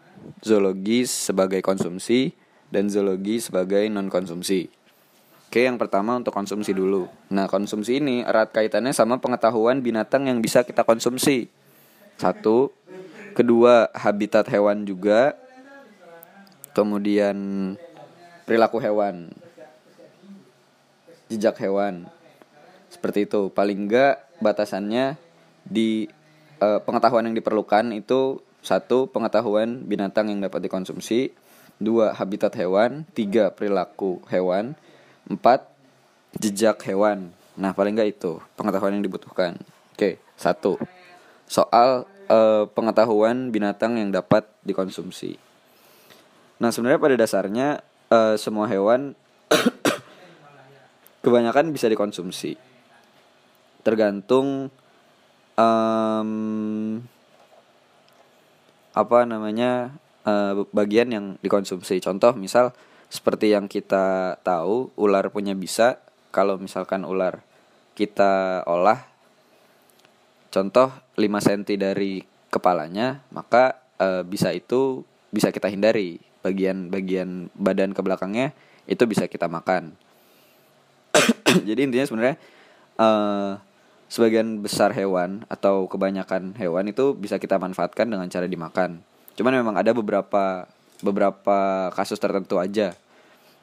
zoologi 0.43 1.07
sebagai 1.07 1.63
konsumsi 1.63 2.35
dan 2.71 2.87
zoologi 2.91 3.43
sebagai 3.43 3.87
non 3.91 4.11
konsumsi. 4.11 4.71
Oke, 5.51 5.67
yang 5.67 5.83
pertama 5.83 6.15
untuk 6.15 6.31
konsumsi 6.31 6.71
dulu. 6.71 7.11
Nah, 7.35 7.51
konsumsi 7.51 7.99
ini 7.99 8.23
erat 8.23 8.55
kaitannya 8.55 8.95
sama 8.95 9.19
pengetahuan 9.19 9.83
binatang 9.83 10.31
yang 10.31 10.39
bisa 10.39 10.63
kita 10.63 10.87
konsumsi. 10.87 11.51
Satu, 12.15 12.71
kedua 13.35 13.91
habitat 13.91 14.47
hewan 14.47 14.87
juga. 14.87 15.35
Kemudian 16.71 17.35
perilaku 18.47 18.79
hewan. 18.79 19.35
Jejak 21.27 21.59
hewan. 21.59 22.07
Seperti 22.87 23.27
itu. 23.27 23.51
Paling 23.51 23.91
enggak 23.91 24.23
batasannya 24.39 25.19
di 25.67 26.07
uh, 26.61 26.79
pengetahuan 26.85 27.27
yang 27.27 27.37
diperlukan 27.37 27.91
itu 27.97 28.45
satu 28.61 29.09
pengetahuan 29.09 29.89
binatang 29.89 30.29
yang 30.29 30.45
dapat 30.45 30.69
dikonsumsi 30.69 31.33
dua 31.81 32.13
habitat 32.13 32.53
hewan, 32.61 33.09
tiga 33.17 33.49
perilaku 33.57 34.21
hewan, 34.29 34.77
empat 35.27 35.65
jejak 36.37 36.85
hewan. 36.85 37.33
Nah 37.57 37.73
paling 37.73 37.97
nggak 37.97 38.21
itu 38.21 38.39
pengetahuan 38.55 39.01
yang 39.01 39.05
dibutuhkan. 39.05 39.57
Oke 39.97 40.21
satu 40.37 40.77
soal 41.49 42.05
uh, 42.29 42.69
pengetahuan 42.71 43.49
binatang 43.49 43.97
yang 43.97 44.13
dapat 44.13 44.47
dikonsumsi. 44.63 45.41
Nah 46.61 46.69
sebenarnya 46.69 47.01
pada 47.01 47.17
dasarnya 47.17 47.69
uh, 48.13 48.37
semua 48.37 48.69
hewan 48.69 49.17
kebanyakan 51.25 51.73
bisa 51.73 51.89
dikonsumsi. 51.89 52.61
Tergantung 53.81 54.69
um, 55.61 56.31
apa 58.97 59.19
namanya 59.29 59.95
uh, 60.25 60.65
bagian 60.73 61.13
yang 61.13 61.27
dikonsumsi. 61.45 62.01
Contoh 62.01 62.33
misal 62.35 62.73
seperti 63.13 63.53
yang 63.53 63.69
kita 63.69 64.39
tahu 64.41 64.91
ular 64.97 65.29
punya 65.29 65.53
bisa. 65.53 66.01
Kalau 66.31 66.57
misalkan 66.57 67.05
ular 67.05 67.43
kita 67.99 68.63
olah 68.65 69.03
contoh 70.51 70.95
5 71.19 71.27
cm 71.27 71.63
dari 71.77 72.23
kepalanya 72.51 73.23
maka 73.35 73.83
uh, 73.99 74.23
bisa 74.23 74.55
itu 74.55 75.05
bisa 75.31 75.53
kita 75.53 75.69
hindari. 75.69 76.23
Bagian-bagian 76.41 77.53
badan 77.53 77.93
ke 77.93 78.01
belakangnya 78.01 78.57
itu 78.89 79.05
bisa 79.05 79.29
kita 79.29 79.47
makan. 79.47 79.93
Jadi 81.69 81.81
intinya 81.85 82.07
sebenarnya 82.09 82.37
uh, 82.97 83.61
sebagian 84.11 84.61
besar 84.61 84.91
hewan 84.93 85.47
atau 85.47 85.87
kebanyakan 85.87 86.59
hewan 86.59 86.91
itu 86.91 87.15
bisa 87.15 87.39
kita 87.39 87.63
manfaatkan 87.63 88.11
dengan 88.11 88.27
cara 88.27 88.51
dimakan 88.51 89.07
Cuman 89.41 89.57
memang 89.57 89.73
ada 89.81 89.97
beberapa 89.97 90.69
beberapa 91.01 91.89
kasus 91.97 92.21
tertentu 92.21 92.61
aja. 92.61 92.93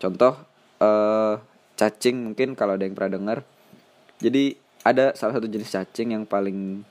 Contoh 0.02 0.34
uh, 0.82 1.38
cacing 1.78 2.34
mungkin 2.34 2.58
kalau 2.58 2.74
ada 2.74 2.90
yang 2.90 2.98
pernah 2.98 3.14
dengar. 3.22 3.38
Jadi 4.18 4.58
ada 4.82 5.14
salah 5.14 5.38
satu 5.38 5.46
jenis 5.46 5.70
cacing 5.70 6.18
yang 6.18 6.26
paling 6.26 6.82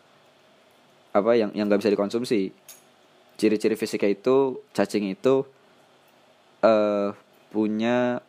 apa 1.10 1.34
yang 1.34 1.50
yang 1.50 1.66
nggak 1.66 1.82
bisa 1.82 1.90
dikonsumsi. 1.90 2.54
Ciri-ciri 3.34 3.74
fisiknya 3.74 4.14
itu 4.14 4.62
cacing 4.70 5.10
itu 5.10 5.42
uh, 6.62 7.10
punya 7.50 8.22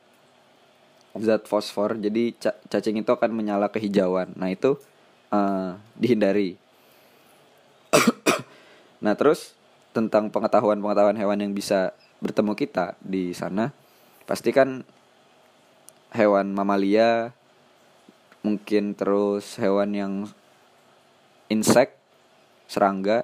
zat 1.21 1.45
fosfor. 1.45 2.01
Jadi 2.01 2.33
cacing 2.65 2.97
itu 2.97 3.13
akan 3.13 3.29
menyala 3.29 3.69
kehijauan. 3.69 4.33
Nah 4.33 4.49
itu 4.49 4.81
uh, 5.31 5.79
dihindari. 5.97 6.59
nah 9.03 9.13
terus 9.13 9.57
tentang 9.95 10.29
pengetahuan-pengetahuan 10.29 11.17
hewan 11.17 11.41
yang 11.41 11.53
bisa 11.57 11.97
bertemu 12.21 12.53
kita 12.57 12.97
di 13.01 13.33
sana 13.33 13.69
pasti 14.25 14.49
kan 14.49 14.81
hewan 16.13 16.53
mamalia 16.53 17.31
mungkin 18.41 18.97
terus 18.97 19.57
hewan 19.61 19.93
yang 19.93 20.13
insek 21.47 21.95
serangga 22.67 23.23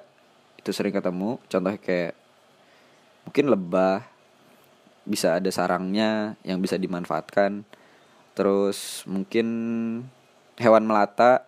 itu 0.58 0.72
sering 0.72 0.96
ketemu 0.96 1.38
contohnya 1.52 1.80
kayak 1.82 2.13
mungkin 3.28 3.46
lebah 3.52 4.08
bisa 5.04 5.36
ada 5.36 5.52
sarangnya 5.52 6.39
yang 6.48 6.63
bisa 6.63 6.80
dimanfaatkan 6.80 7.68
terus 8.34 9.04
mungkin 9.04 9.48
hewan 10.56 10.88
melata 10.88 11.44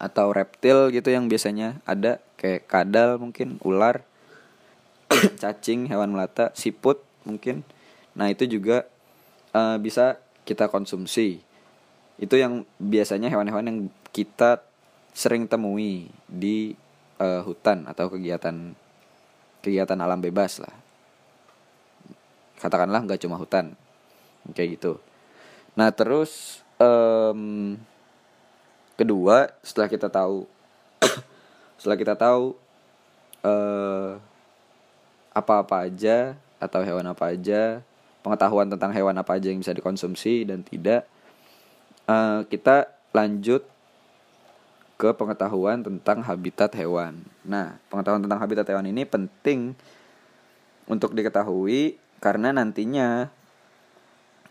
atau 0.00 0.32
reptil 0.32 0.88
gitu 0.88 1.12
yang 1.12 1.28
biasanya 1.28 1.84
ada 1.84 2.24
kayak 2.40 2.64
kadal 2.64 3.20
mungkin 3.20 3.60
ular 3.60 4.00
cacing 5.42 5.84
hewan 5.92 6.16
melata 6.16 6.48
siput 6.56 7.04
mungkin. 7.28 7.60
Nah 8.16 8.32
itu 8.32 8.48
juga 8.48 8.88
uh, 9.52 9.76
bisa 9.76 10.16
kita 10.48 10.72
konsumsi. 10.72 11.44
Itu 12.16 12.40
yang 12.40 12.64
biasanya 12.80 13.28
hewan-hewan 13.28 13.68
yang 13.68 13.78
kita 14.10 14.64
sering 15.12 15.44
temui 15.44 16.08
di 16.24 16.72
uh, 17.20 17.44
hutan 17.44 17.84
atau 17.84 18.08
kegiatan 18.08 18.72
kegiatan 19.60 19.98
alam 20.00 20.24
bebas 20.24 20.64
lah. 20.64 20.72
Katakanlah 22.56 23.04
nggak 23.04 23.20
cuma 23.20 23.36
hutan 23.36 23.76
kayak 24.56 24.80
gitu. 24.80 24.96
Nah 25.76 25.92
terus 25.92 26.64
um, 26.80 27.76
kedua 29.00 29.48
setelah 29.64 29.88
kita 29.88 30.12
tahu 30.12 30.44
setelah 31.80 31.96
kita 31.96 32.12
tahu 32.12 32.52
uh, 33.40 34.20
apa-apa 35.32 35.88
aja 35.88 36.36
atau 36.60 36.84
hewan 36.84 37.08
apa 37.08 37.32
aja 37.32 37.80
pengetahuan 38.20 38.68
tentang 38.68 38.92
hewan 38.92 39.16
apa 39.16 39.40
aja 39.40 39.48
yang 39.48 39.64
bisa 39.64 39.72
dikonsumsi 39.72 40.44
dan 40.44 40.60
tidak 40.60 41.08
uh, 42.04 42.44
kita 42.44 42.92
lanjut 43.16 43.64
ke 45.00 45.16
pengetahuan 45.16 45.80
tentang 45.80 46.20
habitat 46.20 46.76
hewan. 46.76 47.24
Nah, 47.40 47.80
pengetahuan 47.88 48.20
tentang 48.20 48.36
habitat 48.36 48.68
hewan 48.68 48.84
ini 48.84 49.08
penting 49.08 49.72
untuk 50.84 51.16
diketahui 51.16 51.96
karena 52.20 52.52
nantinya 52.52 53.32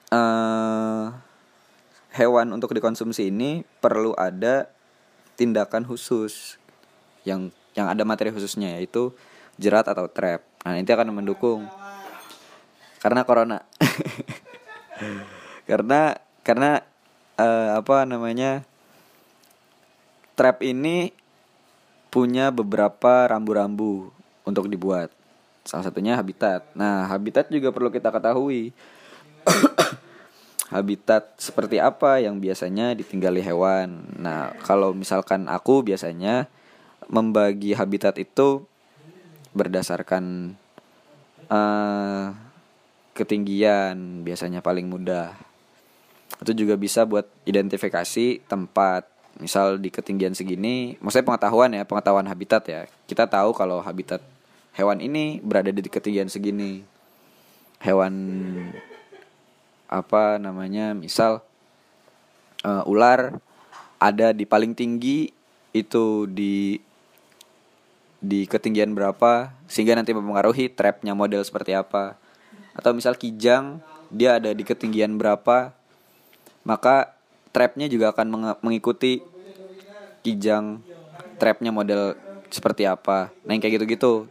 uh, 0.10 1.14
hewan 2.20 2.52
untuk 2.52 2.76
dikonsumsi 2.76 3.32
ini 3.32 3.64
perlu 3.80 4.12
ada 4.20 4.68
tindakan 5.40 5.88
khusus 5.88 6.60
yang 7.24 7.48
yang 7.72 7.88
ada 7.88 8.04
materi 8.04 8.36
khususnya 8.36 8.76
yaitu 8.76 9.16
jerat 9.56 9.88
atau 9.88 10.12
trap. 10.12 10.44
Nah, 10.68 10.76
nanti 10.76 10.92
akan 10.92 11.16
mendukung 11.16 11.64
karena 13.00 13.24
corona. 13.24 13.64
karena 15.70 16.20
karena 16.44 16.84
uh, 17.40 17.80
apa 17.80 18.04
namanya? 18.04 18.68
Trap 20.36 20.64
ini 20.64 21.12
punya 22.08 22.48
beberapa 22.52 23.28
rambu-rambu 23.28 24.12
untuk 24.48 24.72
dibuat. 24.72 25.12
Salah 25.68 25.88
satunya 25.88 26.16
habitat. 26.16 26.64
Nah, 26.76 27.08
habitat 27.12 27.52
juga 27.52 27.76
perlu 27.76 27.92
kita 27.92 28.08
ketahui. 28.08 28.72
Habitat 30.70 31.34
seperti 31.42 31.82
apa 31.82 32.22
yang 32.22 32.38
biasanya 32.38 32.94
ditinggali 32.94 33.42
hewan. 33.42 34.06
Nah, 34.22 34.54
kalau 34.62 34.94
misalkan 34.94 35.50
aku 35.50 35.82
biasanya 35.82 36.46
membagi 37.10 37.74
habitat 37.74 38.22
itu 38.22 38.70
berdasarkan 39.58 40.54
uh, 41.50 42.38
ketinggian, 43.18 44.22
biasanya 44.22 44.62
paling 44.62 44.86
mudah. 44.86 45.34
Itu 46.40 46.54
juga 46.54 46.78
bisa 46.78 47.04
buat 47.04 47.26
identifikasi 47.50 48.46
tempat. 48.46 49.10
Misal 49.40 49.80
di 49.80 49.88
ketinggian 49.88 50.36
segini, 50.36 51.00
maksudnya 51.00 51.24
pengetahuan 51.32 51.72
ya, 51.72 51.88
pengetahuan 51.88 52.28
habitat 52.28 52.64
ya. 52.68 52.86
Kita 53.08 53.24
tahu 53.24 53.56
kalau 53.56 53.80
habitat 53.80 54.20
hewan 54.76 55.00
ini 55.00 55.40
berada 55.40 55.72
di 55.72 55.82
ketinggian 55.82 56.28
segini. 56.28 56.84
Hewan 57.80 58.12
apa 59.90 60.38
namanya 60.38 60.94
misal 60.94 61.42
uh, 62.62 62.86
ular 62.86 63.42
ada 63.98 64.32
di 64.32 64.46
paling 64.46 64.78
tinggi 64.78 65.34
itu 65.74 66.30
di 66.30 66.80
di 68.20 68.44
ketinggian 68.46 68.94
berapa 68.94 69.50
sehingga 69.66 69.96
nanti 69.96 70.14
mempengaruhi 70.14 70.70
trapnya 70.72 71.18
model 71.18 71.42
seperti 71.42 71.74
apa. 71.74 72.16
Atau 72.78 72.96
misal 72.96 73.18
kijang 73.18 73.82
dia 74.14 74.40
ada 74.40 74.54
di 74.54 74.64
ketinggian 74.64 75.18
berapa 75.18 75.74
maka 76.64 77.18
trapnya 77.50 77.90
juga 77.90 78.14
akan 78.14 78.58
mengikuti 78.62 79.26
kijang 80.22 80.84
trapnya 81.42 81.74
model 81.74 82.14
seperti 82.52 82.86
apa. 82.86 83.32
Nah 83.48 83.56
yang 83.56 83.62
kayak 83.64 83.82
gitu-gitu. 83.82 84.28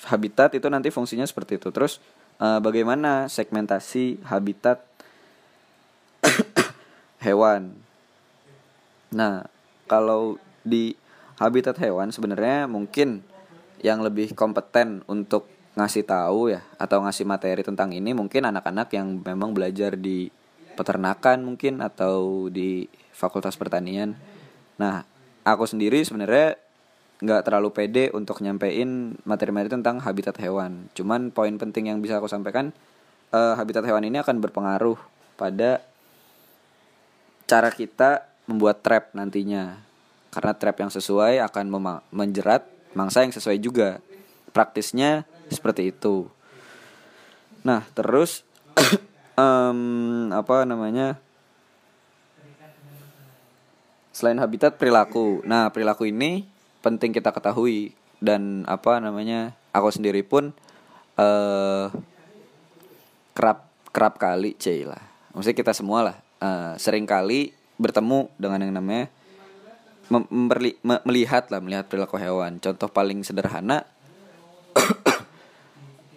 Habitat 0.00 0.56
itu 0.56 0.64
nanti 0.72 0.88
fungsinya 0.88 1.28
seperti 1.28 1.60
itu. 1.60 1.68
Terus 1.68 2.00
uh, 2.40 2.58
bagaimana 2.58 3.28
segmentasi 3.28 4.24
habitat 4.24 4.82
hewan. 7.26 7.76
Nah, 9.12 9.46
kalau 9.86 10.40
di 10.64 10.96
habitat 11.36 11.76
hewan 11.80 12.10
sebenarnya 12.10 12.66
mungkin 12.66 13.22
yang 13.80 14.04
lebih 14.04 14.32
kompeten 14.36 15.04
untuk 15.08 15.48
ngasih 15.78 16.04
tahu 16.04 16.52
ya 16.52 16.60
atau 16.76 17.00
ngasih 17.00 17.24
materi 17.24 17.62
tentang 17.64 17.94
ini 17.94 18.12
mungkin 18.12 18.44
anak-anak 18.44 18.92
yang 18.92 19.22
memang 19.22 19.56
belajar 19.56 19.96
di 19.96 20.28
peternakan 20.76 21.46
mungkin 21.46 21.80
atau 21.80 22.48
di 22.52 22.88
fakultas 23.12 23.56
pertanian. 23.56 24.16
Nah, 24.76 25.04
aku 25.44 25.64
sendiri 25.64 26.00
sebenarnya 26.04 26.56
nggak 27.20 27.44
terlalu 27.44 27.68
pede 27.68 28.08
untuk 28.16 28.40
nyampein 28.40 29.16
materi-materi 29.28 29.76
tentang 29.76 30.00
habitat 30.00 30.40
hewan. 30.40 30.88
Cuman 30.96 31.28
poin 31.28 31.52
penting 31.60 31.92
yang 31.92 32.00
bisa 32.00 32.16
aku 32.16 32.32
sampaikan, 32.32 32.72
uh, 33.36 33.54
habitat 33.60 33.84
hewan 33.84 34.08
ini 34.08 34.24
akan 34.24 34.40
berpengaruh 34.40 34.96
pada 35.36 35.84
cara 37.44 37.68
kita 37.68 38.24
membuat 38.48 38.80
trap 38.80 39.12
nantinya. 39.12 39.84
Karena 40.32 40.56
trap 40.56 40.76
yang 40.80 40.92
sesuai 40.94 41.44
akan 41.44 41.66
menjerat 42.08 42.64
mangsa 42.96 43.26
yang 43.26 43.34
sesuai 43.34 43.58
juga. 43.60 44.00
Praktisnya 44.50 45.28
seperti 45.52 45.92
itu. 45.94 46.26
Nah, 47.62 47.84
terus 47.92 48.42
um, 49.38 50.30
apa 50.32 50.64
namanya? 50.64 51.20
Selain 54.10 54.38
habitat 54.42 54.78
perilaku. 54.78 55.42
Nah, 55.46 55.70
perilaku 55.70 56.10
ini 56.10 56.49
penting 56.80 57.14
kita 57.14 57.32
ketahui. 57.32 57.94
Dan 58.20 58.68
apa 58.68 59.00
namanya 59.00 59.56
aku 59.72 59.88
sendiri 59.88 60.20
pun 60.20 60.52
uh, 61.16 61.88
kerap 63.32 63.64
kerap 63.90 64.20
kali 64.20 64.52
cai 64.60 64.84
lah. 64.84 65.00
Maksudnya 65.32 65.56
kita 65.56 65.72
semua 65.72 66.04
lah 66.04 66.16
uh, 66.42 66.74
sering 66.76 67.08
kali 67.08 67.56
bertemu 67.80 68.28
dengan 68.36 68.60
yang 68.60 68.74
namanya 68.76 69.08
memperli, 70.10 70.74
me, 70.82 70.98
melihat 71.06 71.46
lah 71.48 71.62
melihat 71.62 71.86
perilaku 71.86 72.20
hewan. 72.20 72.58
Contoh 72.58 72.90
paling 72.90 73.22
sederhana 73.22 73.86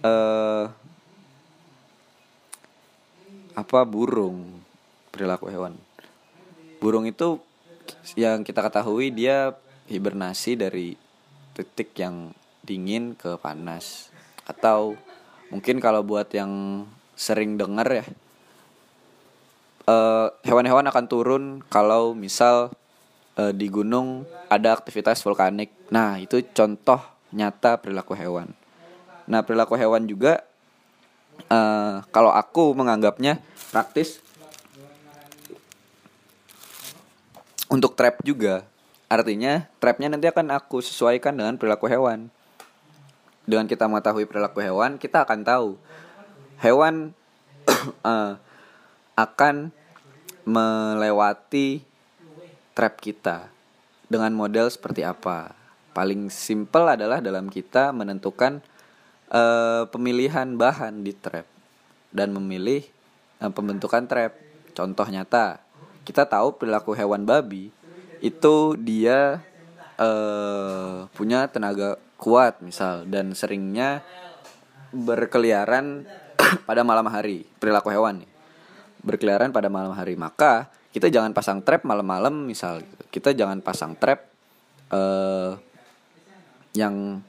uh, 0.03 0.67
apa 3.61 3.79
burung 3.85 4.59
perilaku 5.13 5.47
hewan. 5.47 5.77
Burung 6.81 7.07
itu 7.07 7.39
yang 8.17 8.43
kita 8.43 8.65
ketahui 8.65 9.13
dia 9.13 9.53
hibernasi 9.93 10.57
dari 10.57 10.97
titik 11.53 11.93
yang 12.01 12.33
dingin 12.65 13.13
ke 13.13 13.37
panas. 13.37 14.09
Atau 14.49 14.97
mungkin 15.53 15.77
kalau 15.77 16.01
buat 16.01 16.33
yang 16.33 16.83
sering 17.13 17.61
dengar 17.61 17.85
ya 17.85 18.05
eh, 19.85 20.27
hewan-hewan 20.49 20.89
akan 20.89 21.05
turun 21.05 21.43
kalau 21.69 22.17
misal 22.17 22.73
uh, 23.37 23.53
di 23.53 23.67
gunung 23.69 24.25
ada 24.49 24.73
aktivitas 24.77 25.21
vulkanik. 25.21 25.73
Nah 25.89 26.21
itu 26.21 26.41
contoh 26.53 27.01
nyata 27.33 27.81
perilaku 27.81 28.13
hewan. 28.13 28.53
Nah 29.25 29.41
perilaku 29.41 29.77
hewan 29.79 30.05
juga 30.05 30.43
uh, 31.49 32.03
kalau 32.13 32.29
aku 32.29 32.75
menganggapnya 32.77 33.41
praktis 33.73 34.21
untuk 37.71 37.97
trap 37.97 38.21
juga 38.21 38.61
Artinya 39.13 39.69
trapnya 39.77 40.09
nanti 40.09 40.25
akan 40.25 40.49
aku 40.49 40.81
sesuaikan 40.81 41.37
dengan 41.37 41.53
perilaku 41.53 41.85
hewan. 41.85 42.33
Dengan 43.45 43.69
kita 43.69 43.85
mengetahui 43.85 44.25
perilaku 44.25 44.57
hewan, 44.57 44.97
kita 44.97 45.21
akan 45.21 45.45
tahu 45.45 45.77
hewan 46.57 47.13
uh, 48.01 48.33
akan 49.29 49.69
melewati 50.49 51.85
trap 52.73 52.97
kita 52.97 53.53
dengan 54.09 54.33
model 54.33 54.73
seperti 54.73 55.05
apa. 55.05 55.53
Paling 55.93 56.33
simple 56.33 56.89
adalah 56.89 57.21
dalam 57.21 57.53
kita 57.53 57.93
menentukan 57.93 58.65
uh, 59.29 59.85
pemilihan 59.93 60.57
bahan 60.57 61.05
di 61.05 61.13
trap 61.13 61.45
dan 62.09 62.33
memilih 62.33 62.81
uh, 63.45 63.53
pembentukan 63.53 64.09
trap. 64.09 64.33
Contoh 64.73 65.05
nyata, 65.05 65.61
kita 66.01 66.25
tahu 66.25 66.57
perilaku 66.57 66.97
hewan 66.97 67.29
babi 67.29 67.69
itu 68.23 68.79
dia 68.79 69.43
uh, 69.99 71.11
punya 71.11 71.51
tenaga 71.51 71.99
kuat 72.15 72.63
misal. 72.63 73.03
Dan 73.03 73.35
seringnya 73.35 73.99
berkeliaran 74.95 76.07
pada 76.69 76.87
malam 76.87 77.03
hari 77.11 77.43
perilaku 77.59 77.91
hewan 77.91 78.23
nih. 78.23 78.31
Berkeliaran 79.03 79.51
pada 79.51 79.67
malam 79.67 79.91
hari. 79.91 80.15
Maka 80.15 80.71
kita 80.95 81.11
jangan 81.11 81.35
pasang 81.35 81.59
trap 81.59 81.83
malam-malam 81.83 82.47
misal. 82.47 82.79
Kita 83.11 83.35
jangan 83.35 83.59
pasang 83.59 83.99
trap 83.99 84.23
uh, 84.95 85.59
yang 86.71 87.19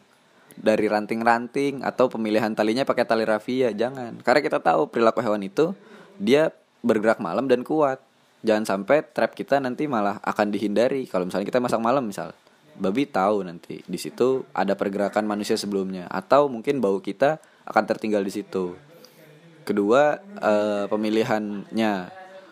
dari 0.54 0.86
ranting-ranting 0.86 1.82
atau 1.82 2.06
pemilihan 2.06 2.54
talinya 2.54 2.86
pakai 2.86 3.02
tali 3.02 3.26
rafia. 3.26 3.74
Jangan. 3.74 4.22
Karena 4.22 4.40
kita 4.46 4.62
tahu 4.62 4.86
perilaku 4.86 5.18
hewan 5.26 5.42
itu 5.42 5.74
dia 6.22 6.54
bergerak 6.86 7.18
malam 7.18 7.50
dan 7.50 7.66
kuat 7.66 7.98
jangan 8.44 8.64
sampai 8.68 9.00
trap 9.08 9.32
kita 9.32 9.58
nanti 9.58 9.88
malah 9.88 10.20
akan 10.20 10.52
dihindari. 10.52 11.08
Kalau 11.08 11.24
misalnya 11.24 11.48
kita 11.48 11.64
masak 11.64 11.80
malam 11.80 12.04
misal. 12.04 12.36
Babi 12.76 13.08
tahu 13.08 13.46
nanti 13.46 13.80
di 13.86 13.98
situ 13.98 14.44
ada 14.52 14.76
pergerakan 14.76 15.24
manusia 15.24 15.56
sebelumnya. 15.56 16.06
Atau 16.12 16.52
mungkin 16.52 16.84
bau 16.84 17.00
kita 17.00 17.40
akan 17.64 17.84
tertinggal 17.88 18.20
di 18.20 18.30
situ. 18.30 18.76
Kedua 19.64 20.20
uh, 20.44 20.84
pemilihannya. 20.92 21.94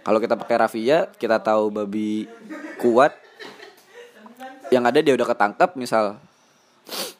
Kalau 0.02 0.18
kita 0.18 0.34
pakai 0.40 0.56
rafia 0.64 1.12
kita 1.20 1.44
tahu 1.44 1.68
babi 1.68 2.24
kuat. 2.80 3.12
Yang 4.72 4.84
ada 4.88 4.98
dia 5.04 5.14
udah 5.14 5.28
ketangkep 5.28 5.70
misal. 5.76 6.16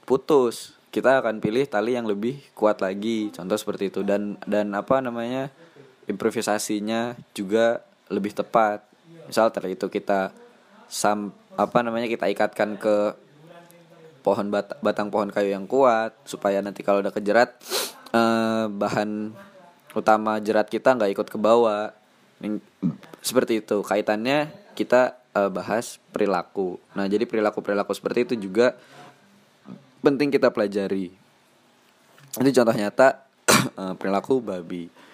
Putus. 0.09 0.81
Kita 0.89 1.25
akan 1.25 1.41
pilih 1.41 1.65
tali 1.69 1.97
yang 1.97 2.09
lebih 2.09 2.41
kuat 2.57 2.81
lagi. 2.81 3.29
Contoh 3.37 3.57
seperti 3.61 3.93
itu. 3.93 4.01
Dan 4.01 4.41
dan 4.49 4.73
apa 4.73 5.05
namanya 5.05 5.53
improvisasinya 6.09 7.19
juga 7.37 7.92
lebih 8.11 8.33
tepat. 8.35 8.83
Misal 9.29 9.53
tadi 9.55 9.77
itu 9.77 9.87
kita 9.87 10.33
sam 10.89 11.33
apa 11.57 11.85
namanya 11.85 12.09
kita 12.09 12.29
ikatkan 12.33 12.81
ke 12.81 13.17
pohon 14.23 14.49
bat 14.49 14.79
batang 14.81 15.11
pohon 15.11 15.29
kayu 15.29 15.53
yang 15.53 15.67
kuat 15.67 16.15
supaya 16.25 16.63
nanti 16.63 16.87
kalau 16.87 17.03
udah 17.03 17.11
kejerat 17.11 17.59
eh, 18.17 18.67
bahan 18.71 19.35
utama 19.93 20.41
jerat 20.41 20.71
kita 20.73 20.97
nggak 20.97 21.13
ikut 21.13 21.29
ke 21.29 21.39
bawah. 21.39 21.93
Seperti 23.23 23.63
itu. 23.63 23.87
Kaitannya 23.87 24.51
kita 24.75 25.19
eh, 25.37 25.51
bahas 25.53 25.99
perilaku. 26.11 26.81
Nah 26.97 27.07
jadi 27.07 27.29
perilaku 27.29 27.61
perilaku 27.61 27.93
seperti 27.95 28.27
itu 28.27 28.35
juga 28.39 28.75
penting 30.03 30.33
kita 30.33 30.51
pelajari. 30.51 31.13
Ini 32.33 32.51
contoh 32.51 32.75
nyata 32.75 33.09
eh, 33.83 33.95
perilaku 33.99 34.41
babi 34.41 35.12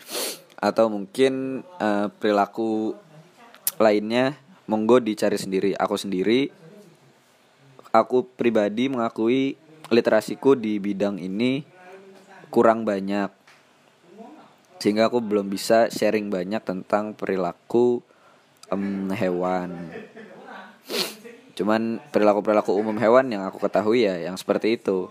atau 0.59 0.90
mungkin 0.90 1.62
eh, 1.78 2.06
perilaku 2.18 2.98
lainnya 3.78 4.34
monggo 4.66 4.98
dicari 4.98 5.38
sendiri. 5.38 5.72
Aku 5.78 5.94
sendiri 5.94 6.50
aku 7.94 8.26
pribadi 8.26 8.90
mengakui 8.90 9.56
literasiku 9.88 10.59
di 10.59 10.76
bidang 10.82 11.16
ini 11.16 11.64
kurang 12.52 12.84
banyak. 12.84 13.32
Sehingga 14.78 15.11
aku 15.11 15.18
belum 15.18 15.50
bisa 15.50 15.90
sharing 15.90 16.30
banyak 16.30 16.62
tentang 16.62 17.14
perilaku 17.14 18.02
em, 18.70 19.11
hewan. 19.11 19.90
Cuman 21.59 21.98
perilaku 22.14 22.46
perilaku 22.46 22.72
umum 22.78 22.94
hewan 23.02 23.26
yang 23.34 23.42
aku 23.42 23.59
ketahui 23.59 24.06
ya 24.06 24.14
yang 24.22 24.38
seperti 24.38 24.78
itu. 24.78 25.11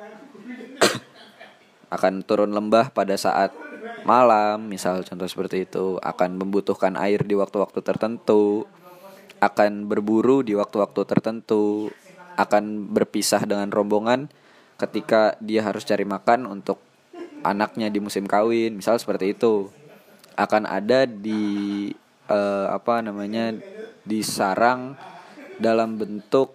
Akan 1.95 2.23
turun 2.23 2.55
lembah 2.55 2.95
pada 2.95 3.19
saat 3.19 3.51
malam, 4.05 4.69
misal 4.71 5.03
contoh 5.03 5.27
seperti 5.27 5.67
itu, 5.67 5.99
akan 6.01 6.39
membutuhkan 6.39 6.95
air 6.95 7.21
di 7.25 7.35
waktu-waktu 7.35 7.79
tertentu, 7.83 8.65
akan 9.41 9.85
berburu 9.91 10.41
di 10.41 10.53
waktu-waktu 10.57 11.01
tertentu, 11.05 11.91
akan 12.37 12.93
berpisah 12.93 13.43
dengan 13.45 13.69
rombongan 13.73 14.29
ketika 14.77 15.33
dia 15.41 15.65
harus 15.65 15.83
cari 15.85 16.05
makan 16.05 16.45
untuk 16.49 16.77
anaknya 17.45 17.89
di 17.89 17.99
musim 18.01 18.25
kawin, 18.29 18.77
misal 18.77 18.97
seperti 19.01 19.33
itu. 19.35 19.69
Akan 20.37 20.65
ada 20.69 21.05
di 21.09 21.89
eh, 22.29 22.67
apa 22.69 23.01
namanya 23.01 23.55
di 24.05 24.19
sarang 24.21 24.95
dalam 25.57 25.97
bentuk 25.97 26.53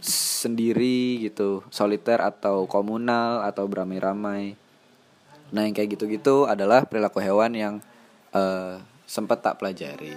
sendiri 0.00 1.18
gitu, 1.26 1.66
soliter 1.74 2.22
atau 2.22 2.64
komunal 2.70 3.42
atau 3.44 3.66
beramai-ramai. 3.66 4.54
Nah, 5.48 5.64
yang 5.64 5.72
kayak 5.72 5.96
gitu-gitu 5.96 6.44
adalah 6.44 6.84
perilaku 6.84 7.20
hewan 7.24 7.52
yang 7.56 7.74
eh, 8.36 8.76
sempat 9.08 9.40
tak 9.40 9.56
pelajari. 9.56 10.12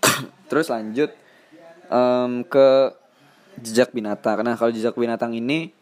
Terus 0.50 0.70
lanjut 0.70 1.10
em, 1.90 2.46
ke 2.46 2.68
jejak 3.58 3.90
binatang. 3.90 4.42
Nah, 4.46 4.54
kalau 4.54 4.70
jejak 4.70 4.94
binatang 4.94 5.34
ini 5.34 5.74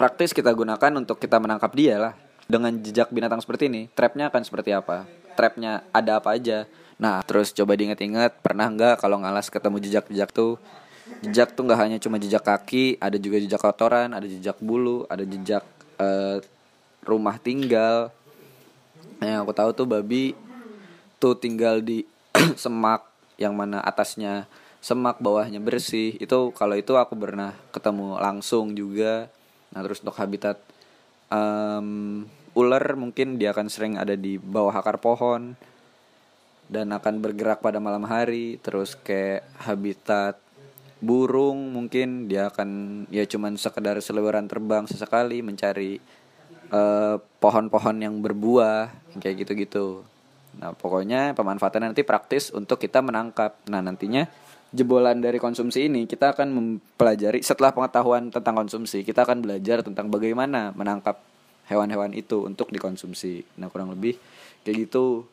praktis 0.00 0.32
kita 0.32 0.48
gunakan 0.56 0.92
untuk 0.96 1.20
kita 1.20 1.36
menangkap 1.36 1.72
dia 1.76 2.00
lah. 2.00 2.14
Dengan 2.50 2.74
jejak 2.82 3.14
binatang 3.14 3.38
seperti 3.38 3.70
ini, 3.70 3.86
trapnya 3.94 4.26
akan 4.26 4.42
seperti 4.42 4.74
apa? 4.74 5.06
Trapnya 5.38 5.86
ada 5.94 6.18
apa 6.18 6.34
aja? 6.34 6.66
Nah, 6.98 7.22
terus 7.22 7.54
coba 7.54 7.78
diingat-ingat, 7.78 8.42
pernah 8.42 8.66
nggak 8.66 8.98
kalau 8.98 9.22
ngalas 9.22 9.46
ketemu 9.46 9.78
jejak-jejak 9.78 10.34
tuh? 10.34 10.58
Jejak 11.22 11.54
tuh 11.54 11.62
nggak 11.62 11.78
hanya 11.78 11.98
cuma 12.02 12.18
jejak 12.18 12.42
kaki, 12.42 12.98
ada 12.98 13.14
juga 13.22 13.38
jejak 13.38 13.62
kotoran, 13.62 14.10
ada 14.10 14.26
jejak 14.26 14.58
bulu, 14.58 15.06
ada 15.06 15.22
jejak 15.22 15.62
eh, 16.02 16.42
rumah 17.04 17.36
tinggal. 17.40 18.12
Yang 19.20 19.40
aku 19.44 19.52
tahu 19.52 19.70
tuh 19.76 19.86
babi 19.88 20.32
tuh 21.20 21.36
tinggal 21.36 21.84
di 21.84 22.08
semak 22.62 23.04
yang 23.36 23.52
mana 23.56 23.84
atasnya 23.84 24.48
semak 24.80 25.20
bawahnya 25.20 25.60
bersih. 25.60 26.16
Itu 26.16 26.52
kalau 26.56 26.76
itu 26.76 26.96
aku 26.96 27.14
pernah 27.16 27.52
ketemu 27.70 28.16
langsung 28.16 28.72
juga. 28.72 29.28
Nah 29.76 29.80
terus 29.84 30.00
untuk 30.00 30.16
habitat 30.16 30.56
em, 31.28 32.24
ular 32.56 32.84
mungkin 32.96 33.36
dia 33.36 33.52
akan 33.52 33.68
sering 33.68 33.94
ada 34.00 34.16
di 34.16 34.40
bawah 34.40 34.74
akar 34.74 34.98
pohon 34.98 35.54
dan 36.70 36.90
akan 36.96 37.20
bergerak 37.20 37.60
pada 37.60 37.78
malam 37.78 38.08
hari. 38.08 38.56
Terus 38.64 38.96
kayak 38.96 39.44
habitat 39.60 40.40
burung 41.00 41.72
mungkin 41.72 42.28
dia 42.28 42.52
akan 42.52 43.04
ya 43.08 43.24
cuman 43.24 43.56
sekedar 43.56 43.96
seliweran 44.04 44.44
terbang 44.44 44.84
sesekali 44.84 45.40
mencari 45.40 45.96
eh, 46.70 47.16
pohon-pohon 47.20 47.96
yang 48.00 48.18
berbuah 48.22 48.90
kayak 49.18 49.46
gitu-gitu. 49.46 50.02
Nah 50.58 50.74
pokoknya 50.74 51.38
pemanfaatannya 51.38 51.94
nanti 51.94 52.02
praktis 52.02 52.50
untuk 52.50 52.82
kita 52.82 52.98
menangkap. 53.04 53.54
Nah 53.70 53.78
nantinya 53.78 54.26
jebolan 54.74 55.22
dari 55.22 55.38
konsumsi 55.38 55.86
ini 55.86 56.06
kita 56.06 56.34
akan 56.34 56.48
mempelajari 56.50 57.42
setelah 57.42 57.74
pengetahuan 57.74 58.30
tentang 58.30 58.54
konsumsi 58.54 59.02
kita 59.02 59.26
akan 59.26 59.42
belajar 59.42 59.82
tentang 59.82 60.06
bagaimana 60.10 60.70
menangkap 60.74 61.18
hewan-hewan 61.70 62.10
itu 62.18 62.42
untuk 62.42 62.74
dikonsumsi. 62.74 63.46
Nah 63.62 63.70
kurang 63.70 63.94
lebih 63.94 64.18
kayak 64.66 64.90
gitu 64.90 65.30